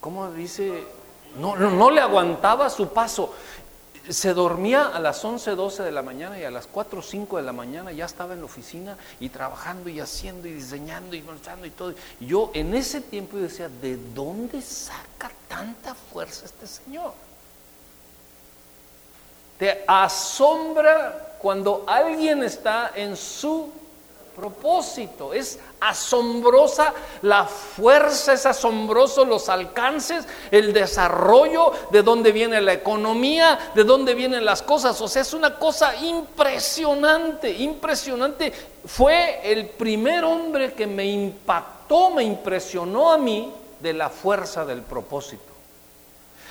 [0.00, 0.84] ¿cómo dice?
[1.38, 3.32] No, no, no le aguantaba su paso
[4.08, 7.36] se dormía a las 11, 12 de la mañana y a las 4 o 5
[7.38, 11.22] de la mañana ya estaba en la oficina y trabajando y haciendo y diseñando y
[11.22, 11.94] montando y todo.
[12.20, 17.12] Yo en ese tiempo decía, ¿de dónde saca tanta fuerza este señor?
[19.58, 23.70] Te asombra cuando alguien está en su
[24.34, 25.32] propósito.
[25.32, 33.72] Es asombrosa la fuerza, es asombroso los alcances, el desarrollo, de dónde viene la economía,
[33.74, 35.00] de dónde vienen las cosas.
[35.00, 38.52] O sea, es una cosa impresionante, impresionante.
[38.84, 44.82] Fue el primer hombre que me impactó, me impresionó a mí de la fuerza del
[44.82, 45.52] propósito.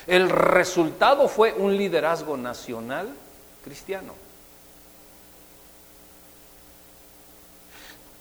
[0.07, 3.09] El resultado fue un liderazgo nacional
[3.63, 4.22] cristiano.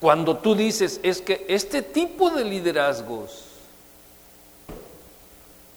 [0.03, 3.45] Cuando tú dices, es que este tipo de liderazgos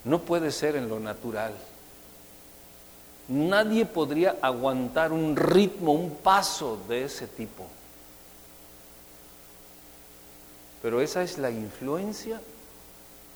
[0.04, 1.54] no puede ser en lo natural.
[3.28, 7.68] Nadie podría aguantar un ritmo, un paso de ese tipo.
[10.82, 12.42] Pero esa es la influencia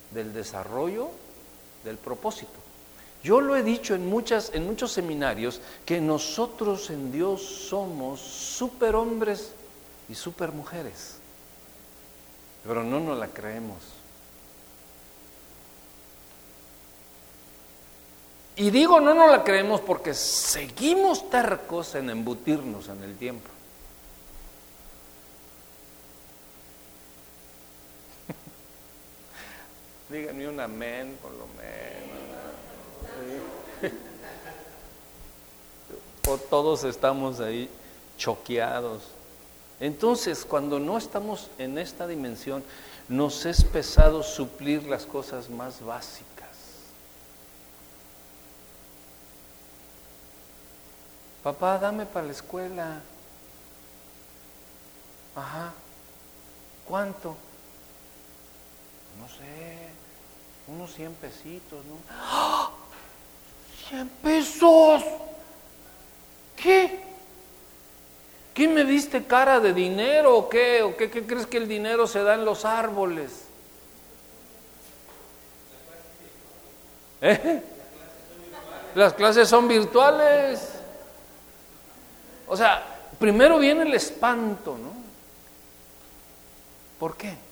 [0.10, 1.10] del desarrollo
[1.84, 2.58] del propósito.
[3.24, 9.54] Yo lo he dicho en, muchas, en muchos seminarios que nosotros en Dios somos superhombres
[10.10, 11.18] y super mujeres.
[12.66, 13.78] Pero no nos la creemos.
[18.56, 23.48] Y digo no nos la creemos porque seguimos tercos en embutirnos en el tiempo.
[30.10, 32.20] Díganme un amén por lo menos.
[36.50, 37.70] Todos estamos ahí
[38.18, 39.19] choqueados.
[39.80, 42.64] Entonces, cuando no estamos en esta dimensión,
[43.08, 46.50] nos es pesado suplir las cosas más básicas.
[51.44, 53.02] Papá, dame para la escuela.
[55.36, 55.74] Ajá.
[56.86, 57.38] ¿Cuánto?
[59.20, 59.90] No sé,
[60.68, 61.96] unos 100 pesitos, ¿no?
[62.10, 62.72] ¡Ah!
[63.90, 65.04] ¡100 pesos!
[66.56, 67.09] ¿Qué?
[68.54, 70.82] ¿Qué me diste cara de dinero o qué?
[70.82, 73.46] ¿O qué, crees que el dinero se da en los árboles?
[77.22, 77.62] ¿Eh?
[78.96, 80.74] Las clases son virtuales.
[82.48, 82.84] O sea,
[83.20, 84.92] primero viene el espanto, ¿no?
[87.00, 87.49] ¿Por qué?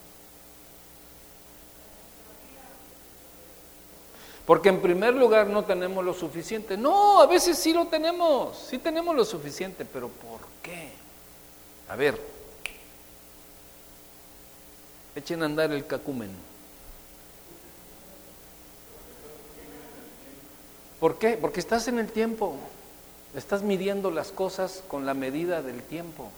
[4.47, 6.77] Porque en primer lugar no tenemos lo suficiente.
[6.77, 10.89] No, a veces sí lo tenemos, sí tenemos lo suficiente, pero ¿por qué?
[11.89, 12.17] A ver,
[15.15, 16.31] echen a andar el cacumen.
[21.01, 21.35] ¿Por qué?
[21.35, 22.55] Porque estás en el tiempo,
[23.35, 26.31] estás midiendo las cosas con la medida del tiempo.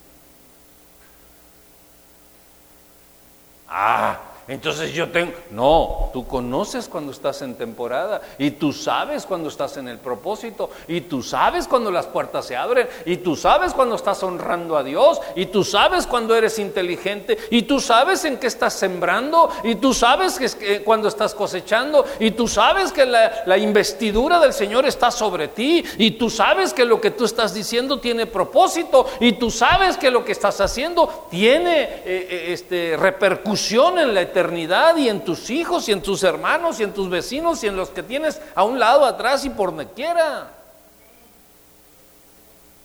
[3.67, 4.19] Ah,
[4.49, 9.77] entonces yo tengo, no, tú conoces cuando estás en temporada y tú sabes cuando estás
[9.77, 13.95] en el propósito y tú sabes cuando las puertas se abren y tú sabes cuando
[13.95, 18.47] estás honrando a Dios y tú sabes cuando eres inteligente y tú sabes en qué
[18.47, 24.39] estás sembrando y tú sabes que, cuando estás cosechando y tú sabes que la, investidura
[24.39, 28.25] del Señor está sobre ti y tú sabes que lo que tú estás diciendo tiene
[28.25, 34.15] propósito y tú sabes que lo que estás haciendo tiene eh, eh, este, repercusión en
[34.15, 37.61] la eternidad eternidad y en tus hijos y en tus hermanos y en tus vecinos
[37.63, 40.49] y en los que tienes a un lado, atrás y por donde quiera.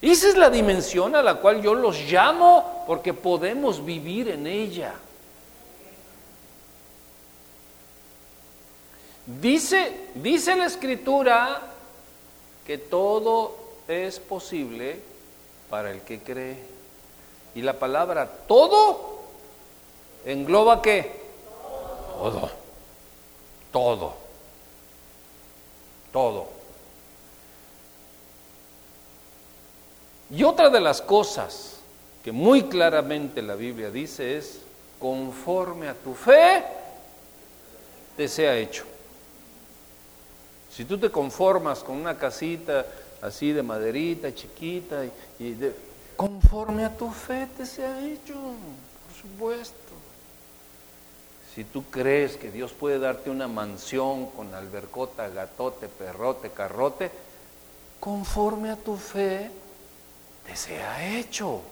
[0.02, 4.94] Esa es la dimensión a la cual yo los llamo porque podemos vivir en ella.
[9.26, 11.60] Dice, dice la escritura
[12.66, 15.00] que todo es posible
[15.70, 16.58] para el que cree.
[17.54, 19.20] Y la palabra todo
[20.26, 21.23] engloba qué?
[22.18, 22.50] Todo.
[23.72, 24.14] Todo.
[26.12, 26.48] Todo.
[30.30, 31.76] Y otra de las cosas
[32.22, 34.60] que muy claramente la Biblia dice es,
[34.98, 36.64] conforme a tu fe,
[38.16, 38.84] te sea hecho.
[40.70, 42.86] Si tú te conformas con una casita
[43.20, 45.04] así de maderita, chiquita,
[45.38, 45.56] y,
[46.16, 49.83] conforme a tu fe te sea hecho, por supuesto.
[51.54, 57.12] Si tú crees que Dios puede darte una mansión con albercota, gatote, perrote, carrote,
[58.00, 59.50] conforme a tu fe
[60.44, 61.62] te sea hecho.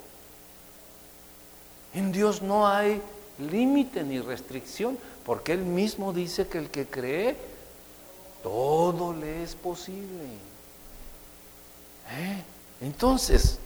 [1.95, 3.03] En Dios no hay
[3.39, 7.37] límite ni restricción, porque Él mismo dice que el que cree
[8.43, 10.25] todo le es posible.
[12.11, 12.43] ¿Eh?
[12.81, 13.59] Entonces,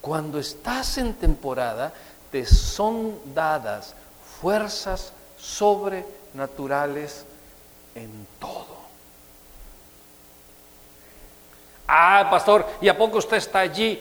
[0.00, 1.92] cuando estás en temporada,
[2.30, 3.94] te son dadas
[4.40, 7.24] fuerzas sobrenaturales
[7.94, 8.66] en todo.
[11.86, 14.00] Ah, pastor, ¿y a poco usted está allí?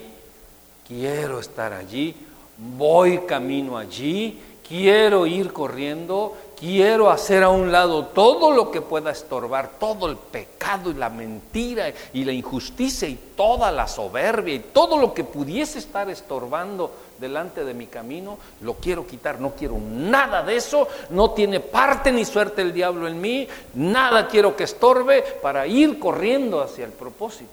[0.87, 2.15] Quiero estar allí,
[2.57, 9.11] voy camino allí, quiero ir corriendo, quiero hacer a un lado todo lo que pueda
[9.11, 14.59] estorbar, todo el pecado y la mentira y la injusticia y toda la soberbia y
[14.59, 19.77] todo lo que pudiese estar estorbando delante de mi camino, lo quiero quitar, no quiero
[19.79, 24.63] nada de eso, no tiene parte ni suerte el diablo en mí, nada quiero que
[24.63, 27.51] estorbe para ir corriendo hacia el propósito.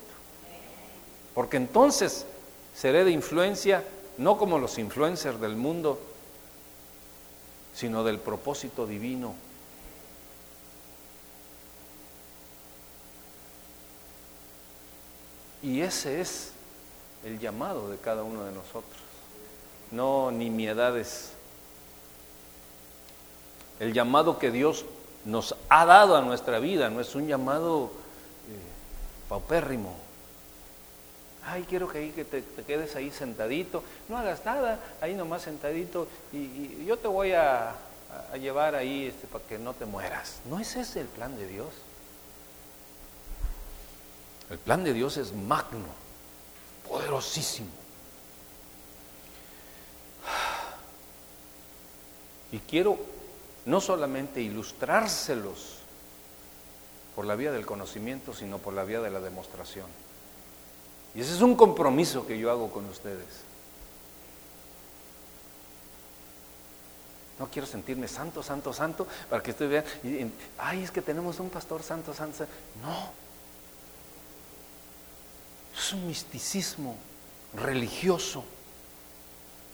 [1.33, 2.25] Porque entonces
[2.73, 3.83] seré de influencia,
[4.17, 5.99] no como los influencers del mundo,
[7.73, 9.35] sino del propósito divino.
[15.61, 16.51] Y ese es
[17.25, 19.01] el llamado de cada uno de nosotros,
[19.95, 21.31] no nimiedades.
[23.79, 24.85] El llamado que Dios
[25.25, 27.91] nos ha dado a nuestra vida no es un llamado
[28.47, 29.95] eh, paupérrimo,
[31.45, 36.07] ay, quiero que, ahí, que te, quedes ahí sentadito, no hagas nada, ahí nomás sentadito,
[36.31, 37.75] y, yo te voy a,
[38.39, 40.39] llevar ahí este, para que no te mueras.
[40.49, 41.67] No es ese el plan de Dios.
[44.49, 45.87] El plan de Dios es magno,
[46.87, 47.84] poderosísimo.
[52.55, 52.97] Y quiero
[53.65, 55.79] no solamente ilustrárselos
[57.13, 59.87] por la vía del conocimiento, sino por la vía de la demostración.
[61.13, 63.27] Y ese es un compromiso que yo hago con ustedes.
[67.39, 71.49] No quiero sentirme santo, santo, santo, para que ustedes vean, ay, es que tenemos un
[71.49, 72.45] pastor santo, santo.
[72.81, 73.09] No.
[75.77, 76.95] Es un misticismo
[77.53, 78.45] religioso,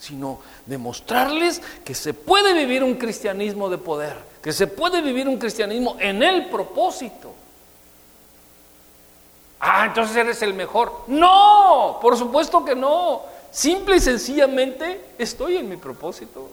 [0.02, 5.38] sino demostrarles que se puede vivir un cristianismo de poder, que se puede vivir un
[5.38, 7.32] cristianismo en el propósito.
[9.60, 11.04] Ah, entonces eres el mejor.
[11.06, 13.22] No, por supuesto que no.
[13.52, 16.50] Simple y sencillamente estoy en mi propósito.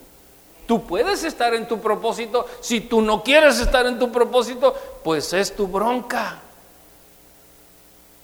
[0.66, 2.44] Tú puedes estar en tu propósito.
[2.60, 6.38] Si tú no quieres estar en tu propósito, pues es tu bronca.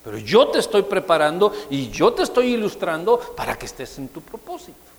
[0.03, 4.21] Pero yo te estoy preparando y yo te estoy ilustrando para que estés en tu
[4.21, 4.94] propósito.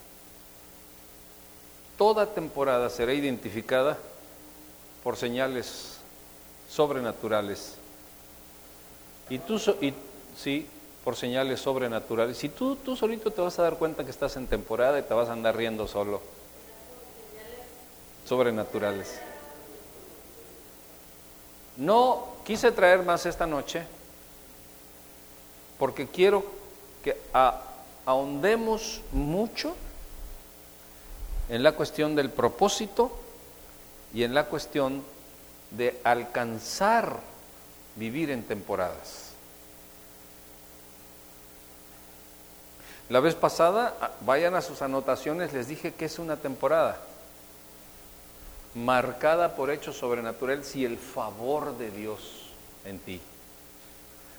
[1.98, 3.96] Toda temporada será identificada
[5.02, 5.98] por señales
[6.68, 7.76] sobrenaturales
[9.28, 10.66] y tú, sí,
[11.04, 12.42] por señales sobrenaturales.
[12.44, 15.14] Y tú, tú solito te vas a dar cuenta que estás en temporada y te
[15.14, 16.20] vas a andar riendo solo.
[18.24, 19.20] Sobrenaturales.
[21.76, 23.84] No quise traer más esta noche
[25.78, 26.44] porque quiero
[27.04, 27.16] que
[28.04, 29.74] ahondemos mucho
[31.48, 33.12] en la cuestión del propósito
[34.12, 35.02] y en la cuestión
[35.70, 37.20] de alcanzar
[37.96, 39.26] vivir en temporadas.
[43.08, 46.98] La vez pasada, ah, vayan a sus anotaciones, les dije que es una temporada
[48.74, 52.50] marcada por hechos sobrenaturales y el favor de Dios
[52.84, 53.20] en ti.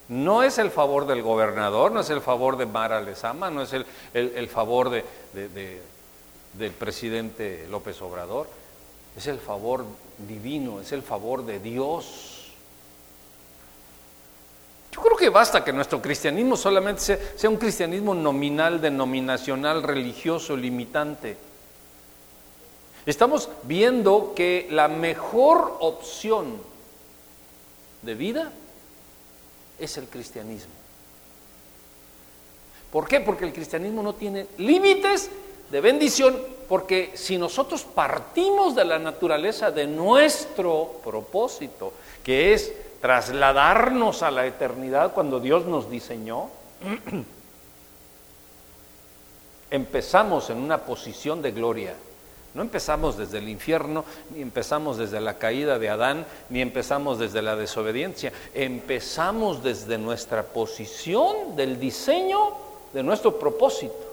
[0.10, 3.74] No es el favor del gobernador, no es el favor de Mara Lezama, no es
[3.74, 5.04] el, favor de,
[6.58, 8.48] del presidente López Obrador,
[9.16, 9.86] es el favor
[10.28, 12.52] divino, es el favor de Dios.
[14.92, 21.38] Yo creo que basta que nuestro cristianismo solamente sea, un cristianismo nominal, denominacional, religioso, limitante.
[23.06, 26.58] Estamos viendo que la mejor opción
[28.02, 28.52] de vida
[29.80, 30.74] es el cristianismo.
[32.92, 33.20] ¿Por qué?
[33.20, 35.30] Porque el cristianismo no tiene límites
[35.70, 36.38] de bendición,
[36.68, 41.94] porque si nosotros partimos de la naturaleza de nuestro propósito,
[42.24, 46.50] que es trasladarnos a la eternidad cuando Dios nos diseñó,
[49.72, 51.96] empezamos en una posición de gloria.
[52.54, 54.04] No empezamos desde el infierno,
[54.34, 58.34] ni empezamos desde la caída de Adán, ni empezamos desde la desobediencia.
[58.56, 62.54] Empezamos desde nuestra posición del diseño
[62.94, 64.07] de nuestro propósito.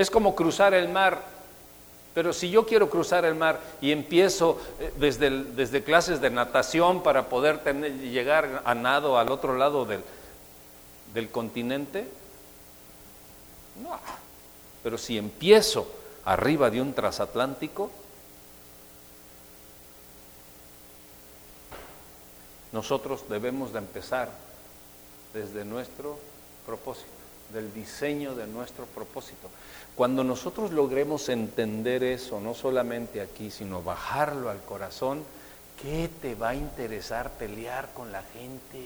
[0.00, 1.22] Es como cruzar el mar.
[2.14, 7.28] Pero si yo quiero cruzar el mar y empiezo eh, desde, clases de natación para
[7.28, 10.00] poder tener, llegar a nado al otro lado del,
[11.12, 12.08] del continente,
[13.82, 14.00] no.
[14.82, 15.86] Pero si empiezo
[16.24, 17.90] arriba de un transatlántico,
[22.72, 24.30] nosotros debemos de empezar
[25.34, 26.18] desde nuestro
[26.64, 27.10] propósito,
[27.52, 29.50] del diseño de nuestro propósito.
[30.00, 35.22] Cuando nosotros logremos entender eso, no solamente aquí, sino bajarlo al corazón,
[35.82, 38.80] ¿qué te va a interesar pelear con la gente?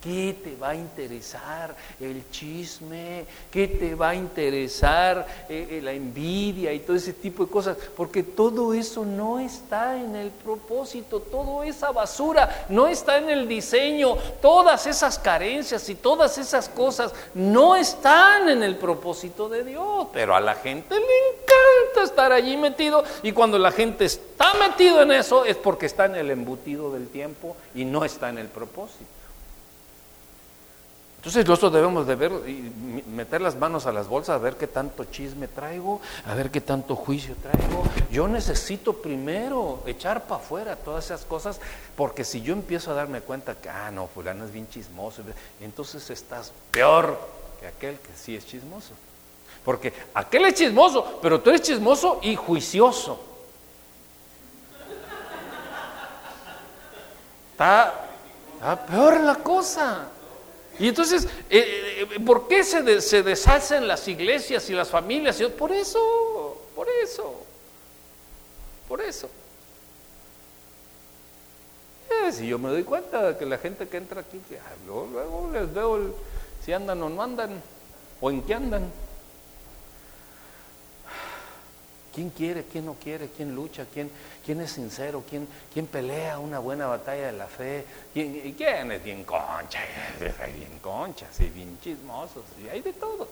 [0.00, 3.26] ¿Qué te va a interesar el chisme?
[3.50, 7.76] ¿Qué te va a interesar eh, eh, la envidia y todo ese tipo de cosas?
[7.94, 13.46] Porque todo eso no está en el propósito, toda esa basura no está en el
[13.46, 20.08] diseño, todas esas carencias y todas esas cosas no están en el propósito de Dios.
[20.14, 25.02] Pero a la gente le encanta estar allí metido y cuando la gente está metido
[25.02, 28.48] en eso es porque está en el embutido del tiempo y no está en el
[28.48, 29.19] propósito.
[31.20, 32.72] Entonces nosotros debemos de ver y
[33.10, 36.62] meter las manos a las bolsas a ver qué tanto chisme traigo, a ver qué
[36.62, 37.84] tanto juicio traigo.
[38.10, 41.60] Yo necesito primero echar para afuera todas esas cosas,
[41.94, 45.22] porque si yo empiezo a darme cuenta que, ah, no, fulano es bien chismoso,
[45.60, 47.20] entonces estás peor
[47.60, 48.94] que aquel que sí es chismoso.
[49.62, 53.20] Porque aquel es chismoso, pero tú eres chismoso y juicioso.
[57.52, 57.92] Está,
[58.54, 60.08] está peor la cosa.
[60.80, 65.36] Y entonces, eh, eh, ¿por qué se, se, deshacen las iglesias y las familias?
[65.58, 67.34] Por eso, por eso,
[68.88, 69.28] por eso.
[72.08, 74.40] Eh, si yo me doy cuenta de que la gente que entra aquí,
[74.86, 76.14] luego, luego les veo
[76.64, 77.62] si andan o no andan,
[78.18, 78.90] o en qué andan.
[82.12, 84.10] ¿Quién quiere, quién no quiere, quién lucha, quién,
[84.44, 87.84] quién es sincero, quién, quién pelea una buena batalla de la fe?
[88.12, 89.80] ¿Quién, quién es bien concha?
[90.42, 93.28] Hay bien conchas y bien chismosos, y hay de todo.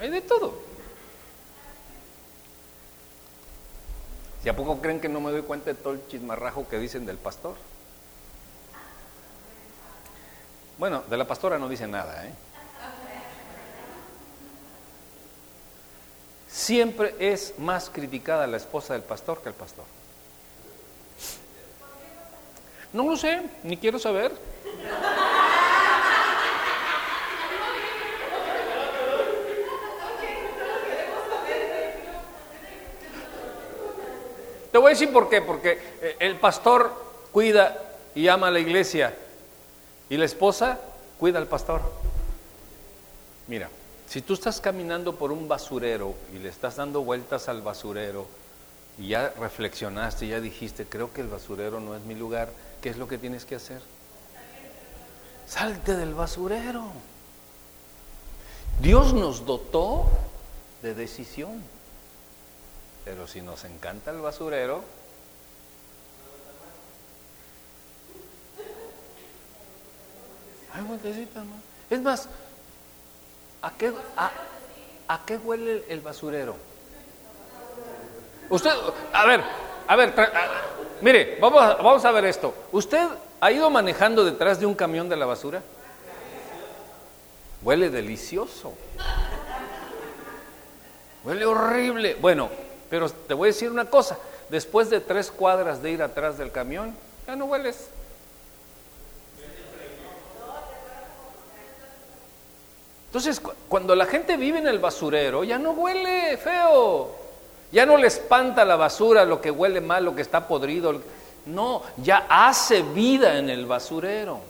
[0.00, 0.54] Hay de todo.
[4.44, 7.06] ¿Y a poco creen que no me doy cuenta de todo el chismarrajo que dicen
[7.06, 7.56] del pastor?
[10.76, 12.34] Bueno, de la pastora no dice nada, ¿eh?
[16.54, 19.84] Siempre es más criticada la esposa del pastor que el pastor.
[22.92, 24.30] No lo sé, ni quiero saber.
[34.70, 36.92] Te voy a decir por qué, porque eh, el pastor
[37.32, 37.76] cuida
[38.14, 39.12] y ama a la iglesia
[40.08, 40.78] y la esposa
[41.18, 41.80] cuida al pastor.
[43.48, 43.68] Mira,
[44.14, 48.28] si tú estás caminando por un basurero y le estás dando vueltas al basurero
[48.96, 52.48] y ya reflexionaste, ya dijiste, creo que el basurero no es mi lugar,
[52.80, 53.82] ¿qué es lo que tienes que hacer?
[55.48, 56.84] Salte del basurero.
[58.80, 60.04] Dios nos dotó
[60.80, 61.60] de decisión,
[63.04, 64.84] pero si nos encanta el basurero,
[71.90, 72.28] Es más,
[73.64, 73.90] ¿A qué,
[75.08, 76.54] a, qué huele el basurero?
[78.50, 78.70] Usted,
[79.10, 79.42] a ver,
[79.88, 80.12] a ver,
[81.00, 82.52] mire, vamos vamos a ver esto.
[82.72, 83.08] ¿Usted
[83.40, 85.62] ha ido manejando detrás de un camión de la basura?
[87.62, 88.74] Huele delicioso.
[91.24, 92.16] Huele horrible.
[92.20, 92.50] Bueno,
[92.90, 94.18] pero te voy a decir una cosa.
[94.50, 96.94] Después de tres cuadras de ir atrás del camión,
[97.26, 97.88] Ya no hueles.
[103.14, 107.14] Entonces, cuando la gente vive en el basurero, ya no huele feo.
[107.70, 111.00] Ya no le espanta la basura, lo que huele mal, lo que está podrido.
[111.46, 114.40] No, ya hace vida en el basurero.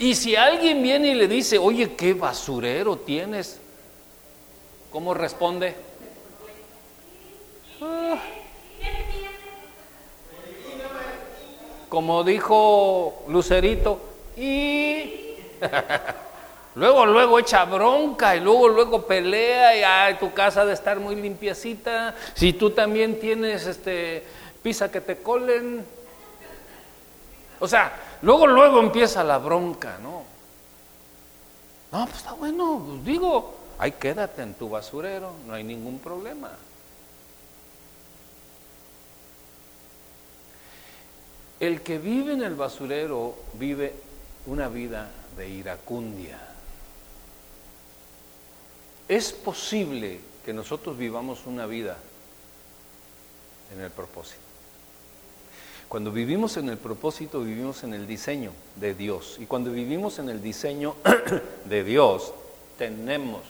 [0.00, 3.60] Y si alguien viene y le dice, oye, ¿qué basurero tienes?
[4.90, 5.76] ¿Cómo responde?
[7.80, 8.18] Ah.
[11.88, 14.00] Como dijo Lucerito,
[14.36, 15.25] y
[16.74, 21.16] luego, luego echa bronca y luego, luego pelea y ay, tu casa de estar muy
[21.16, 22.14] limpiecita.
[22.34, 24.24] Si tú también tienes este
[24.66, 25.86] pisa que te colen.
[27.60, 27.92] O sea,
[28.22, 30.24] luego, luego empieza la bronca, ¿no?
[31.92, 36.50] No, pues está bueno, pues digo, ahí quédate en tu basurero, no hay ningún problema.
[41.60, 43.94] El que vive en el basurero vive
[44.46, 46.38] una vida de iracundia.
[49.08, 51.96] Es posible que nosotros vivamos una vida
[53.74, 54.40] en el propósito.
[55.88, 59.36] Cuando vivimos en el propósito, vivimos en el diseño de Dios.
[59.38, 60.96] Y cuando vivimos en el diseño
[61.64, 62.32] de Dios,
[62.76, 63.42] tenemos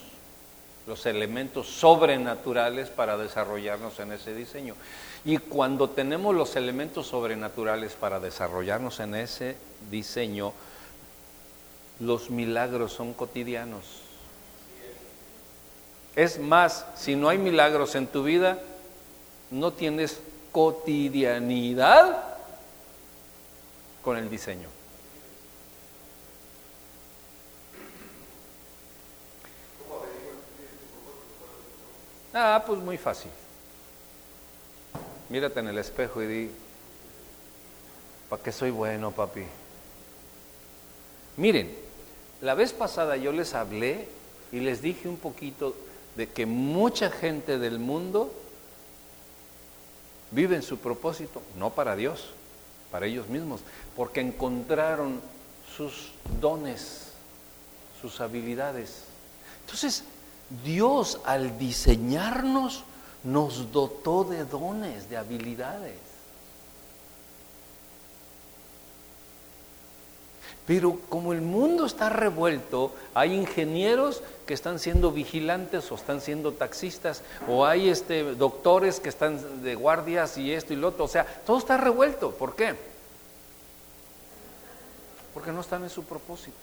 [0.87, 4.75] los elementos sobrenaturales para desarrollarnos en ese diseño.
[5.25, 9.57] Y cuando tenemos los elementos sobrenaturales para desarrollarnos en ese
[9.91, 10.53] diseño,
[12.01, 14.03] los milagros son cotidianos.
[16.15, 18.59] Es más, si no hay milagros en tu vida,
[19.51, 20.21] no tienes
[20.51, 22.25] cotidianidad
[24.03, 24.69] con el diseño.
[32.33, 33.31] Ah, pues muy fácil.
[35.29, 36.51] Mírate en el espejo y di,
[38.29, 39.45] ¿para qué soy bueno, papi?
[41.37, 41.86] Miren,
[42.47, 44.07] la vez pasada yo les hablé
[44.53, 45.75] y les dije un poquito
[46.15, 48.33] de que mucha gente del mundo
[50.31, 52.27] vive en su propósito, no para Dios,
[52.93, 53.63] para ellos mismos,
[53.97, 55.21] porque encontraron
[55.77, 57.09] sus dones,
[58.01, 59.03] sus habilidades.
[59.63, 60.05] Entonces,
[60.65, 62.85] Dios al diseñarnos
[63.25, 65.99] nos dotó de dones, de habilidades.
[70.67, 76.53] Pero como el mundo está revuelto, hay ingenieros que están siendo vigilantes o están siendo
[76.53, 81.05] taxistas, o hay este, doctores que están de guardias y esto y lo otro.
[81.05, 82.33] O sea, todo está revuelto.
[82.33, 82.75] ¿Por qué?
[85.33, 86.57] Porque no están en su propósito.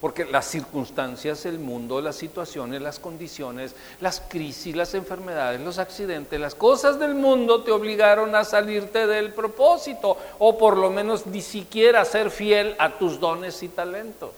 [0.00, 6.40] Porque las circunstancias, el mundo, las situaciones, las condiciones, las crisis, las enfermedades, los accidentes,
[6.40, 11.42] las cosas del mundo te obligaron a salirte del propósito o por lo menos ni
[11.42, 14.30] siquiera ser fiel a tus dones y talentos.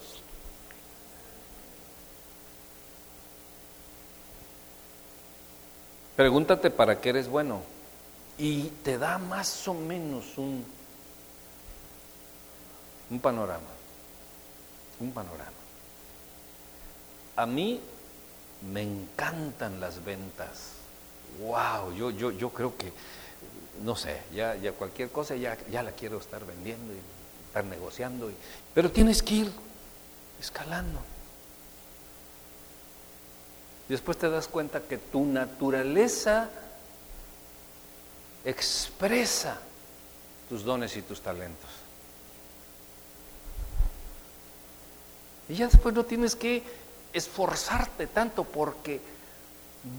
[6.16, 7.60] Pregúntate para qué eres bueno
[8.36, 10.64] y te da más o menos un,
[13.10, 13.82] un panorama
[15.02, 15.51] un panorama.
[17.37, 17.80] A mí
[18.72, 20.72] me encantan las ventas.
[21.41, 22.93] Wow, yo, yo, yo creo que,
[23.83, 26.99] no sé, ya, ya cualquier cosa ya, ya la quiero estar vendiendo y
[27.47, 28.30] estar negociando.
[28.74, 29.53] Pero tienes que ir
[30.41, 31.01] escalando.
[33.89, 36.49] Después te das cuenta que tu naturaleza
[38.45, 39.59] expresa
[40.49, 41.70] tus dones y tus talentos.
[45.49, 46.62] Y ya después no tienes que
[47.12, 49.00] esforzarte tanto porque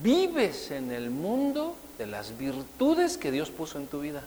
[0.02, 4.24] vives en el mundo de las virtudes que Dios puso en tu vida.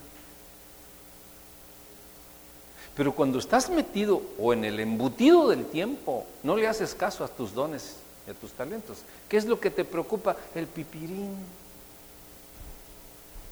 [2.96, 7.28] Pero cuando estás metido o en el embutido del tiempo, no le haces caso a
[7.28, 8.98] tus dones y a tus talentos.
[9.28, 10.34] ¿Qué es lo que te preocupa?
[10.54, 11.36] El pipirín.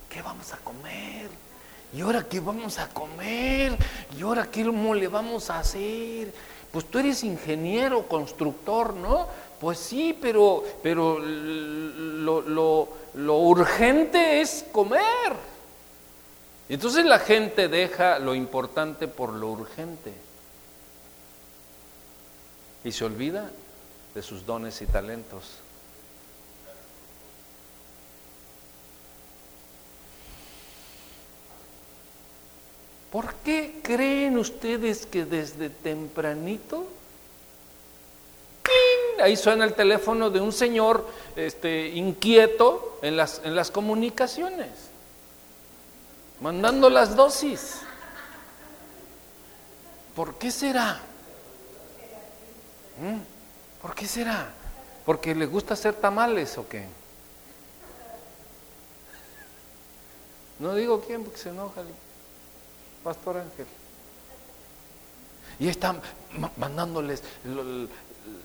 [0.09, 1.29] ¿Qué vamos a comer?
[1.93, 3.77] ¿Y ahora qué vamos a comer?
[4.17, 6.33] ¿Y ahora qué le vamos a hacer?
[6.75, 9.29] Pues tú eres ingeniero, constructor, ¿no?
[9.61, 15.55] Pues sí, pero, pero lo, lo urgente es comer.
[16.69, 20.13] Entonces la gente deja lo importante por lo urgente
[22.83, 23.51] y se olvida
[24.13, 25.64] de sus dones y talentos.
[33.15, 36.85] ¿Por qué creen ustedes que desde tempranito
[39.23, 41.07] ahí suena el teléfono de un señor
[41.37, 44.71] este, inquieto en las, en las comunicaciones?
[46.41, 47.83] mandando las dosis.
[50.17, 51.01] ¿Por qué será?
[53.01, 53.21] ¿Mm?
[53.81, 54.49] ¿Por qué será?
[55.07, 56.85] ¿Porque le gusta hacer tamales o qué?
[60.59, 61.83] No digo quién porque se enoja
[63.05, 63.67] pastor Ángel.
[65.61, 66.01] Y están
[66.57, 67.23] mandándoles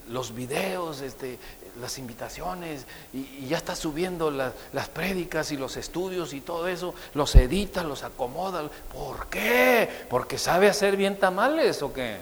[0.08, 1.38] los videos, este,
[1.80, 7.34] las invitaciones, y, ya está subiendo las prédicas y los estudios y todo eso, los
[7.34, 8.70] edita, los acomoda.
[8.92, 9.88] ¿Por qué?
[10.08, 12.18] ¿Porque sabe hacer bien tamales o qué?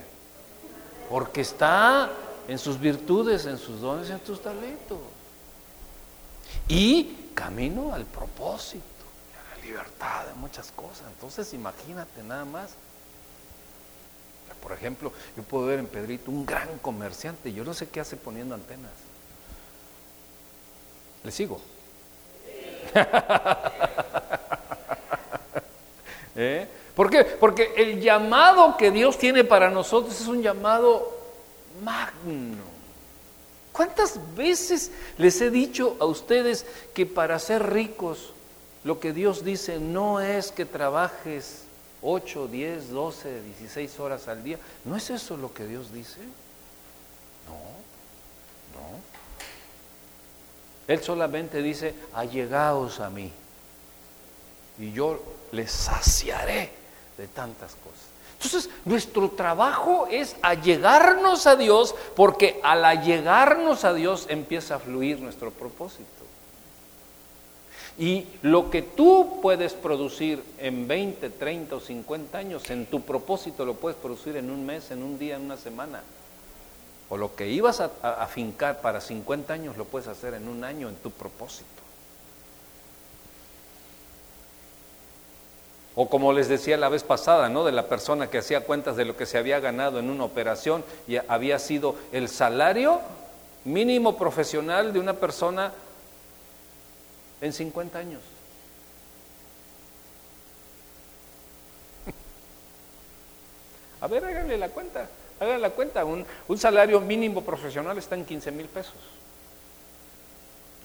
[1.10, 2.10] Porque está
[2.46, 4.98] en sus virtudes, en sus dones, en sus talentos.
[6.66, 8.97] Y camino al propósito,
[9.68, 11.04] libertad de muchas cosas.
[11.12, 12.70] Entonces imagínate nada más.
[14.62, 18.16] Por ejemplo, yo puedo ver en Pedrito un gran comerciante, yo no sé qué hace
[18.16, 18.90] poniendo antenas.
[21.22, 21.60] ¿Le sigo?
[26.34, 26.66] ¿Eh?
[26.94, 27.24] ¿Por qué?
[27.24, 31.16] Porque el llamado que Dios tiene para nosotros es un llamado
[31.84, 32.64] magno.
[33.72, 38.32] ¿Cuántas veces les he dicho a ustedes que para ser ricos
[38.88, 41.64] lo que Dios dice no es que trabajes
[42.00, 44.58] 8, 10, 12, 16 horas al día?
[44.86, 46.20] ¿No es eso lo que Dios dice?
[47.46, 47.52] No,
[48.72, 48.98] no.
[50.86, 53.30] Él solamente dice, allegaos a mí
[54.78, 55.22] y yo
[55.52, 56.72] les saciaré
[57.18, 58.06] de tantas cosas.
[58.42, 65.20] Entonces, nuestro trabajo es allegarnos a Dios porque al allegarnos a Dios empieza a fluir
[65.20, 66.17] nuestro propósito.
[67.98, 73.64] Y lo que tú puedes producir en 20, 30 o 50 años, en tu propósito
[73.64, 76.02] lo puedes producir en un mes, en un día, en una semana.
[77.08, 80.88] O lo que ibas a, fincar para 50 años lo puedes hacer en un año
[80.88, 81.66] en tu propósito.
[85.96, 87.64] O como les decía la vez pasada, ¿no?
[87.64, 90.84] De la persona que hacía cuentas de lo que se había ganado en una operación
[91.08, 93.00] y había sido el salario
[93.64, 95.72] mínimo profesional de una persona
[97.40, 98.22] en 50 años.
[104.00, 105.08] A ver, háganle la cuenta,
[105.40, 106.04] háganle la cuenta.
[106.04, 106.24] Un,
[106.56, 108.94] salario mínimo profesional está en 15 mil pesos.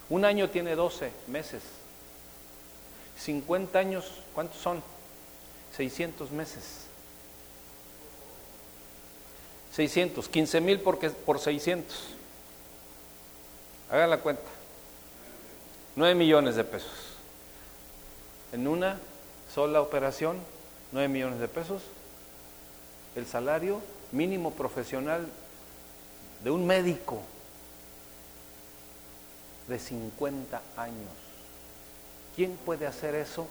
[0.10, 1.62] Un año tiene 12 meses.
[3.20, 4.82] 50 años, ¿cuántos son?
[5.78, 6.64] 600 meses.
[9.76, 11.96] 600, 15 mil por, por 600.
[13.92, 14.53] Hagan la cuenta.
[15.96, 16.92] 9 millones de pesos.
[18.52, 19.00] En una
[19.54, 20.38] sola operación,
[20.92, 21.82] 9 millones de pesos.
[23.16, 23.82] El salario
[24.12, 25.28] mínimo profesional
[26.44, 27.22] de un médico
[29.68, 31.12] de 50 años.
[32.36, 33.48] ¿Quién puede hacer eso?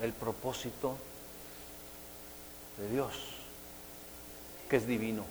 [0.00, 0.96] El propósito
[2.78, 3.12] de Dios,
[4.70, 5.24] que es divino.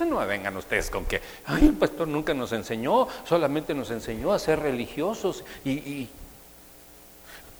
[0.00, 1.20] Entonces no vengan ustedes con que,
[1.60, 6.08] el pastor nunca nos enseñó, solamente nos enseñó a ser religiosos y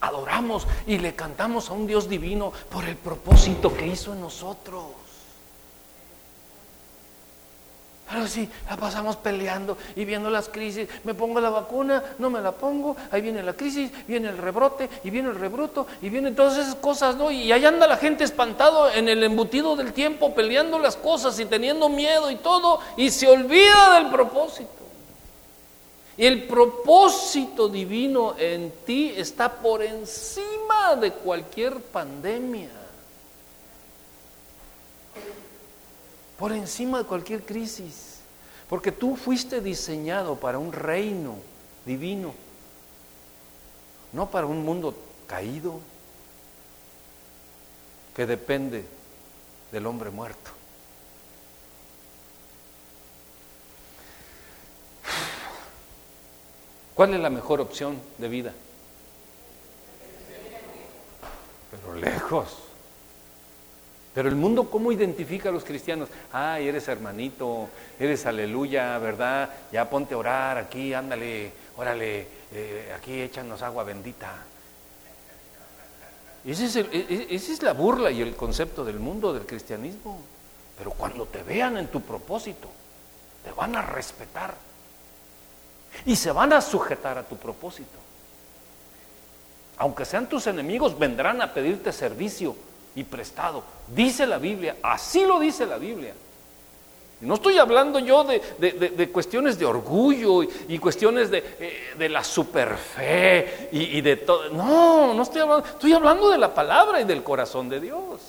[0.01, 5.08] adoramos y le cantamos a un Dios divino por el propósito que hizo en nosotros.
[8.11, 12.41] Pero si la pasamos peleando y viendo las crisis, me pongo la vacuna, no me
[12.41, 16.35] la pongo, ahí viene la crisis, viene el rebrote y viene el rebruto y vienen
[16.35, 17.31] todas esas cosas, ¿no?
[17.31, 21.45] Y ahí anda la gente espantado en el embutido del tiempo, peleando las cosas y
[21.45, 24.71] teniendo miedo y todo, y se olvida del propósito.
[26.17, 32.78] Y el propósito divino en ti está por encima de cualquier pandemia.
[36.39, 38.21] Por encima de cualquier crisis,
[38.69, 41.35] porque tú fuiste diseñado para un reino
[41.85, 42.33] divino,
[44.13, 44.95] no para un mundo
[45.27, 45.81] caído
[48.15, 48.85] que depende
[49.73, 50.53] del hombre muerto.
[56.95, 58.53] ¿Cuál es la mejor opción de vida?
[61.71, 62.68] Pero lejos.
[64.19, 66.09] Pero el mundo, ¿cómo identifica a los cristianos?
[66.33, 67.69] Ay, eres hermanito,
[68.01, 69.49] eres aleluya, ¿verdad?
[69.71, 74.35] Ya ponte a orar aquí, ándale, órale, eh, aquí échanos agua bendita.
[76.45, 80.21] Esa es, e, e, esa es la burla y el concepto del mundo, del cristianismo.
[80.77, 82.69] Pero cuando te vean en tu propósito,
[83.45, 84.53] te van a respetar
[86.07, 87.99] y se van a sujetar a tu propósito.
[89.77, 92.67] Aunque sean tus enemigos, vendrán a pedirte servicio
[92.99, 93.63] y prestado.
[93.87, 96.15] Dice la Biblia, así lo dice la Biblia.
[97.21, 101.39] No estoy hablando yo de, cuestiones de orgullo y, cuestiones de,
[101.99, 104.51] eh, la superfe y, y de todo.
[104.51, 105.67] No, no estoy hablando.
[105.67, 108.21] Estoy hablando de la palabra y del corazón de Dios.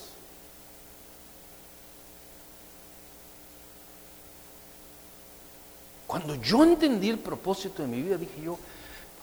[6.05, 8.57] Cuando yo entendí el propósito de mi vida, dije yo,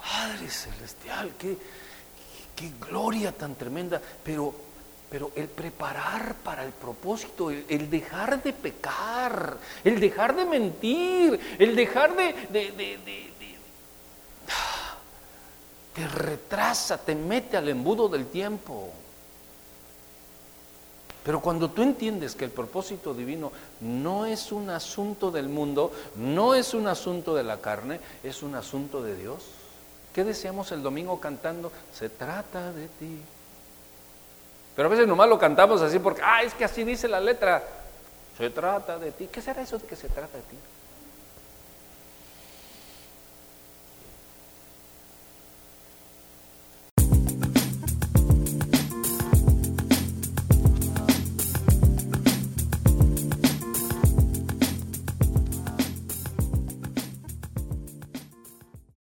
[0.00, 1.56] Padre Celestial, qué,
[2.54, 4.65] qué gloria tan tremenda, pero
[5.10, 11.76] pero el preparar para el propósito, el, dejar de pecar, el dejar de mentir, el
[11.76, 12.34] dejar de,
[15.94, 18.90] te retrasa, te mete al embudo del tiempo.
[21.22, 23.50] Pero cuando tú entiendes que el propósito divino
[23.80, 28.54] no es un asunto del mundo, no es un asunto de la carne, es un
[28.54, 29.44] asunto de Dios.
[30.12, 31.72] ¿Qué decíamos el domingo cantando?
[31.92, 33.20] Se trata de ti.
[34.76, 37.64] Pero a veces nomás lo cantamos así porque, ah, es que así dice la letra.
[38.36, 39.28] Se trata de ti.
[39.32, 40.56] ¿Qué será eso de que se trata de ti?